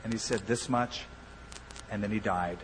[0.05, 1.05] and he said, This much,
[1.91, 2.59] and then he died.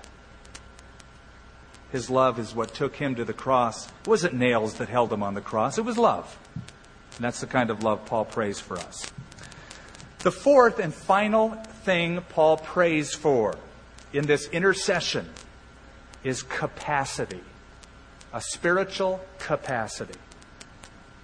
[1.93, 3.87] His love is what took him to the cross.
[3.87, 6.37] It wasn't nails that held him on the cross, it was love.
[6.55, 9.11] And that's the kind of love Paul prays for us.
[10.21, 11.51] The fourth and final
[11.85, 13.57] thing Paul prays for
[14.13, 15.29] in this intercession
[16.25, 17.41] is capacity,
[18.33, 20.19] a spiritual capacity.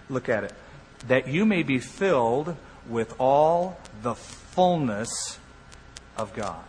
[0.09, 0.53] Look at it.
[1.09, 2.57] That you may be filled
[2.89, 5.39] with all the fullness
[6.17, 6.63] of God.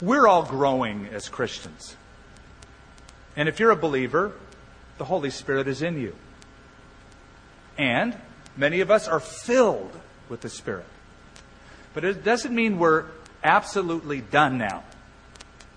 [0.00, 1.96] We're all growing as Christians.
[3.36, 4.32] And if you're a believer,
[4.98, 6.14] the Holy Spirit is in you.
[7.78, 8.16] And
[8.56, 9.92] many of us are filled
[10.28, 10.86] with the Spirit.
[11.94, 13.06] But it doesn't mean we're
[13.42, 14.84] absolutely done now.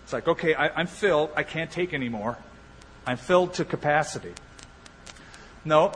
[0.03, 1.31] It's like, okay, I, am filled.
[1.35, 2.37] I can't take anymore.
[3.07, 4.33] I'm filled to capacity.
[5.65, 5.91] No.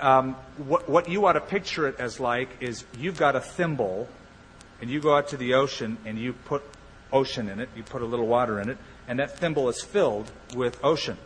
[0.00, 4.08] Um, what, what you ought to picture it as like is you've got a thimble
[4.80, 6.62] and you go out to the ocean and you put
[7.12, 10.30] ocean in it, you put a little water in it, and that thimble is filled
[10.54, 11.16] with ocean.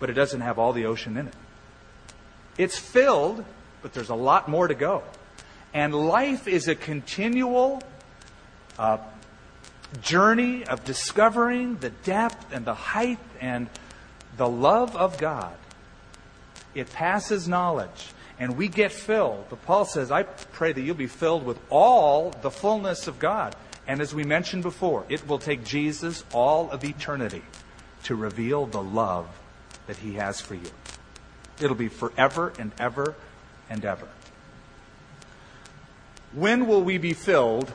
[0.00, 1.34] But it doesn't have all the ocean in it.
[2.58, 3.44] It's filled,
[3.82, 5.02] but there's a lot more to go.
[5.72, 7.82] And life is a continual
[8.78, 8.98] uh,
[10.00, 13.68] journey of discovering the depth and the height and
[14.36, 15.54] the love of God.
[16.76, 19.46] It passes knowledge and we get filled.
[19.48, 23.56] But Paul says, I pray that you'll be filled with all the fullness of God.
[23.86, 27.42] And as we mentioned before, it will take Jesus all of eternity
[28.04, 29.26] to reveal the love
[29.86, 30.70] that he has for you.
[31.60, 33.14] It'll be forever and ever
[33.70, 34.08] and ever.
[36.32, 37.72] When will we be filled,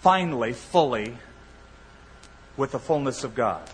[0.00, 1.16] finally, fully,
[2.56, 3.68] with the fullness of God?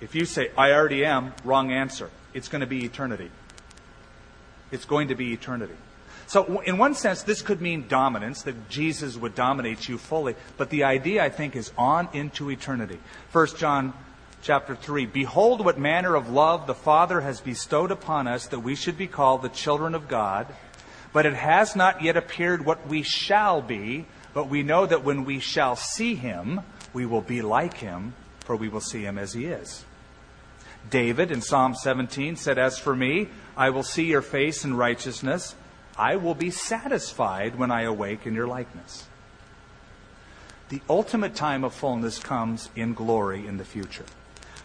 [0.00, 2.10] If you say, I already am, wrong answer.
[2.32, 3.30] It's going to be eternity.
[4.70, 5.74] It's going to be eternity.
[6.26, 10.36] So, in one sense, this could mean dominance, that Jesus would dominate you fully.
[10.56, 13.00] But the idea, I think, is on into eternity.
[13.32, 13.92] 1 John
[14.40, 18.76] chapter 3 Behold, what manner of love the Father has bestowed upon us that we
[18.76, 20.46] should be called the children of God.
[21.12, 25.24] But it has not yet appeared what we shall be, but we know that when
[25.24, 26.60] we shall see him,
[26.92, 29.84] we will be like him, for we will see him as he is.
[30.88, 35.54] David in Psalm 17 said, As for me, I will see your face in righteousness.
[35.96, 39.06] I will be satisfied when I awake in your likeness.
[40.70, 44.06] The ultimate time of fullness comes in glory in the future.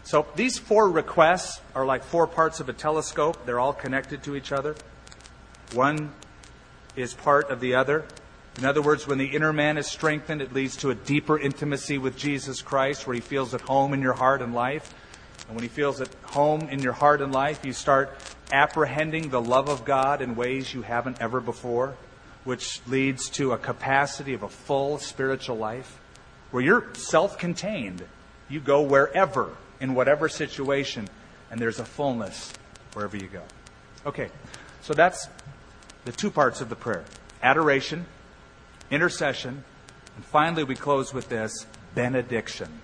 [0.04, 3.44] So these four requests are like four parts of a telescope.
[3.44, 4.76] They're all connected to each other.
[5.72, 6.12] One
[6.94, 8.04] is part of the other.
[8.56, 11.98] In other words, when the inner man is strengthened, it leads to a deeper intimacy
[11.98, 14.94] with Jesus Christ where he feels at home in your heart and life.
[15.48, 18.16] And when he feels at home in your heart and life, you start
[18.52, 21.96] apprehending the love of God in ways you haven't ever before,
[22.44, 25.98] which leads to a capacity of a full spiritual life
[26.50, 28.04] where you're self contained.
[28.48, 31.08] You go wherever, in whatever situation,
[31.50, 32.52] and there's a fullness
[32.92, 33.42] wherever you go.
[34.04, 34.30] Okay,
[34.82, 35.28] so that's
[36.04, 37.04] the two parts of the prayer
[37.42, 38.06] adoration,
[38.90, 39.64] intercession,
[40.14, 42.80] and finally we close with this benediction.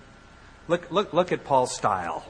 [0.67, 2.25] Look, look, look at Paul's style.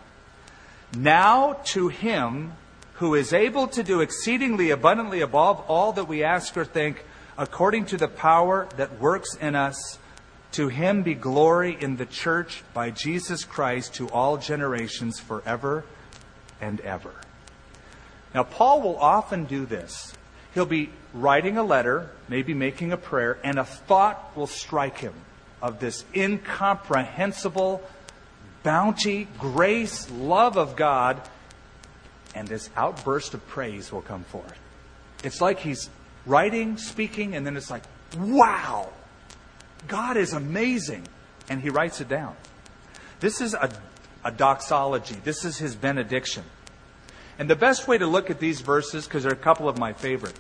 [0.95, 2.53] Now to him
[2.95, 7.03] who is able to do exceedingly abundantly above all that we ask or think,
[7.37, 9.97] according to the power that works in us,
[10.53, 15.83] to him be glory in the church by Jesus Christ to all generations forever
[16.61, 17.13] and ever.
[18.35, 20.13] Now, Paul will often do this.
[20.53, 25.13] He'll be writing a letter, maybe making a prayer, and a thought will strike him
[25.61, 27.81] of this incomprehensible
[28.63, 31.21] bounty, grace, love of God,
[32.33, 34.59] and this outburst of praise will come forth.
[35.23, 35.89] It's like he's
[36.25, 37.83] writing, speaking, and then it's like,
[38.17, 38.89] wow,
[39.87, 41.07] God is amazing.
[41.49, 42.35] And he writes it down.
[43.19, 43.69] This is a,
[44.23, 46.43] a doxology, this is his benediction.
[47.39, 49.93] And the best way to look at these verses, because they're a couple of my
[49.93, 50.37] favorite,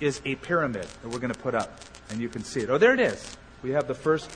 [0.00, 1.80] is a pyramid that we're going to put up.
[2.10, 2.70] And you can see it.
[2.70, 3.36] Oh, there it is.
[3.62, 4.30] We have the first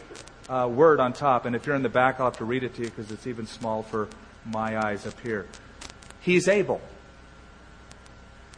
[0.48, 1.44] uh, word on top.
[1.44, 3.26] And if you're in the back, I'll have to read it to you because it's
[3.26, 4.08] even small for
[4.44, 5.46] my eyes up here.
[6.20, 6.80] He's able.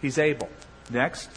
[0.01, 0.49] He's able.
[0.91, 1.29] Next.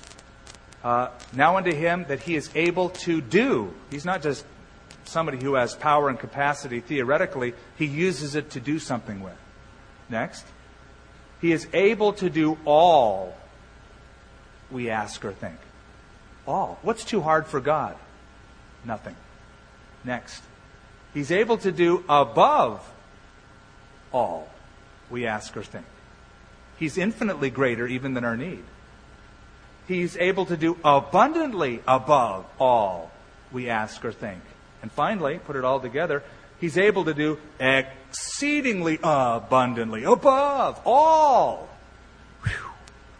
[0.84, 3.74] Uh, now unto him that he is able to do.
[3.89, 4.45] He's not just
[5.06, 9.38] somebody who has power and capacity theoretically, he uses it to do something with.
[10.10, 10.45] Next.
[11.41, 13.36] He is able to do all
[14.72, 15.58] we ask or think.
[16.47, 16.80] All.
[16.82, 17.95] What's too hard for God?
[18.86, 19.16] Nothing.
[20.04, 20.41] Next.
[21.14, 22.88] He's able to do above
[24.12, 24.49] all
[25.10, 25.86] we ask or think.
[26.78, 28.64] He's infinitely greater even than our need.
[29.88, 33.12] He's able to do abundantly above all
[33.51, 34.41] we ask or think.
[34.82, 36.24] And finally, put it all together,
[36.60, 41.70] he's able to do exceedingly abundantly above all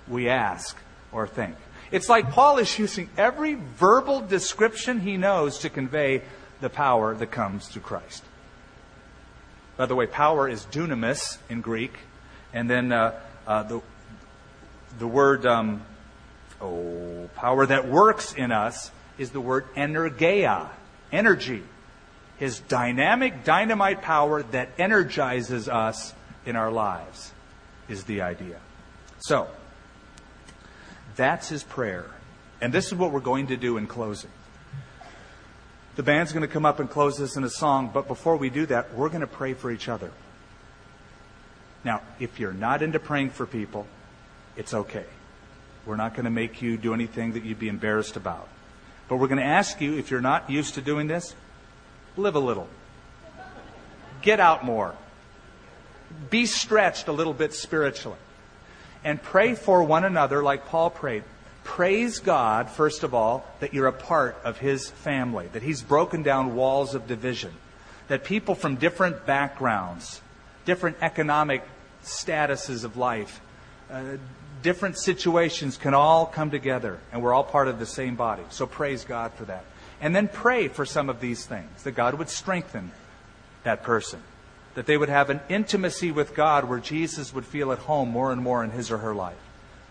[0.08, 0.76] we ask
[1.12, 1.56] or think.
[1.92, 6.24] It's like Paul is using every verbal description he knows to convey
[6.64, 8.24] the power that comes through Christ.
[9.76, 11.94] By the way, power is dunamis in Greek,
[12.54, 13.82] and then uh, uh, the
[14.98, 15.82] the word um,
[16.62, 20.70] oh power that works in us is the word energeia,
[21.12, 21.64] energy.
[22.38, 26.14] His dynamic dynamite power that energizes us
[26.46, 27.34] in our lives
[27.90, 28.60] is the idea.
[29.20, 29.50] So
[31.18, 32.06] that's his prayer,
[32.62, 34.32] and this is what we're going to do in closing.
[35.96, 38.50] The band's going to come up and close this in a song, but before we
[38.50, 40.12] do that, we're going to pray for each other.
[41.84, 43.86] Now, if you're not into praying for people,
[44.56, 45.06] it's okay.
[45.86, 48.48] We're not going to make you do anything that you'd be embarrassed about.
[49.08, 51.36] But we're going to ask you, if you're not used to doing this,
[52.16, 52.68] live a little.
[54.22, 54.96] Get out more.
[56.30, 58.18] Be stretched a little bit spiritually.
[59.04, 61.24] And pray for one another like Paul prayed.
[61.64, 66.22] Praise God, first of all, that you're a part of His family, that He's broken
[66.22, 67.54] down walls of division,
[68.10, 70.22] that people from different backgrounds,
[70.66, 71.64] different economic
[72.04, 73.42] statuses of life,
[73.90, 74.18] uh,
[74.62, 78.44] different situations can all come together, and we're all part of the same body.
[78.50, 79.64] So praise God for that.
[80.02, 82.92] And then pray for some of these things, that God would strengthen
[83.64, 84.22] that person,
[84.76, 88.34] that they would have an intimacy with God where Jesus would feel at home more
[88.34, 89.38] and more in his or her life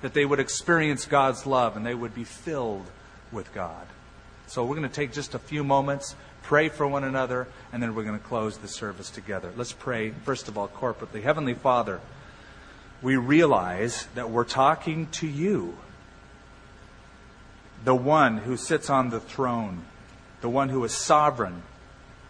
[0.03, 2.87] that they would experience God's love and they would be filled
[3.31, 3.87] with God.
[4.47, 7.95] So we're going to take just a few moments, pray for one another, and then
[7.95, 9.51] we're going to close the service together.
[9.57, 11.23] Let's pray, first of all, corporately.
[11.23, 12.01] Heavenly Father,
[13.01, 15.79] we realize that we're talking to you,
[17.85, 19.85] the one who sits on the throne,
[20.41, 21.63] the one who is sovereign,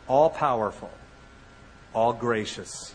[0.07, 0.91] all powerful,
[1.95, 2.95] all gracious,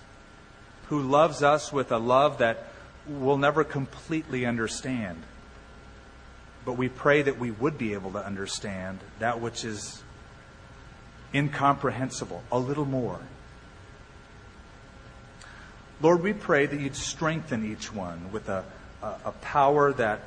[0.87, 2.63] who loves us with a love that
[3.07, 5.23] we'll never completely understand.
[6.65, 10.03] But we pray that we would be able to understand that which is
[11.33, 13.19] incomprehensible a little more.
[16.01, 18.63] Lord, we pray that you'd strengthen each one with a,
[19.01, 20.21] a, a power that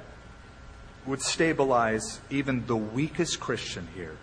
[1.07, 4.17] would stabilize even the weakest Christian here.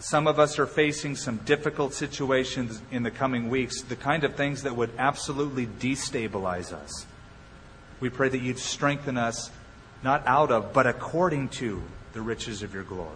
[0.00, 4.34] Some of us are facing some difficult situations in the coming weeks, the kind of
[4.34, 7.04] things that would absolutely destabilize us.
[8.00, 9.50] We pray that you'd strengthen us,
[10.02, 11.82] not out of, but according to
[12.14, 13.10] the riches of your glory.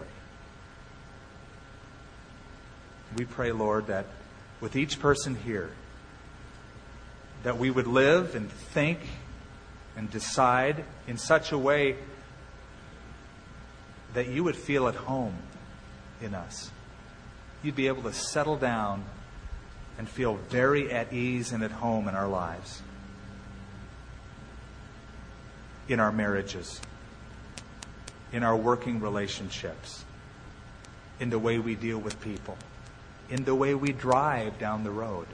[3.17, 4.05] We pray, Lord, that
[4.61, 5.71] with each person here,
[7.41, 8.99] that we would live and think
[9.97, 11.95] and decide in such a way
[14.13, 15.35] that you would feel at home
[16.21, 16.69] in us
[17.65, 19.03] you'd be able to settle down
[19.97, 22.81] and feel very at ease and at home in our lives,
[25.87, 26.79] in our marriages,
[28.31, 30.05] in our working relationships,
[31.19, 32.57] in the way we deal with people,
[33.29, 35.27] in the way we drive down the road,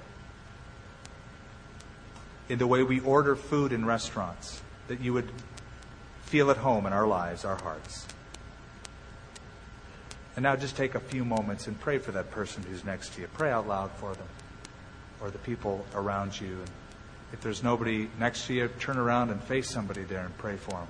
[2.47, 5.29] in the way we order food in restaurants, that you would
[6.23, 8.05] feel at home in our lives, our hearts.
[10.35, 13.21] And now just take a few moments and pray for that person who's next to
[13.21, 13.27] you.
[13.33, 14.27] Pray out loud for them
[15.21, 16.53] or the people around you.
[16.53, 16.69] And
[17.33, 20.71] if there's nobody next to you, turn around and face somebody there and pray for
[20.71, 20.87] them.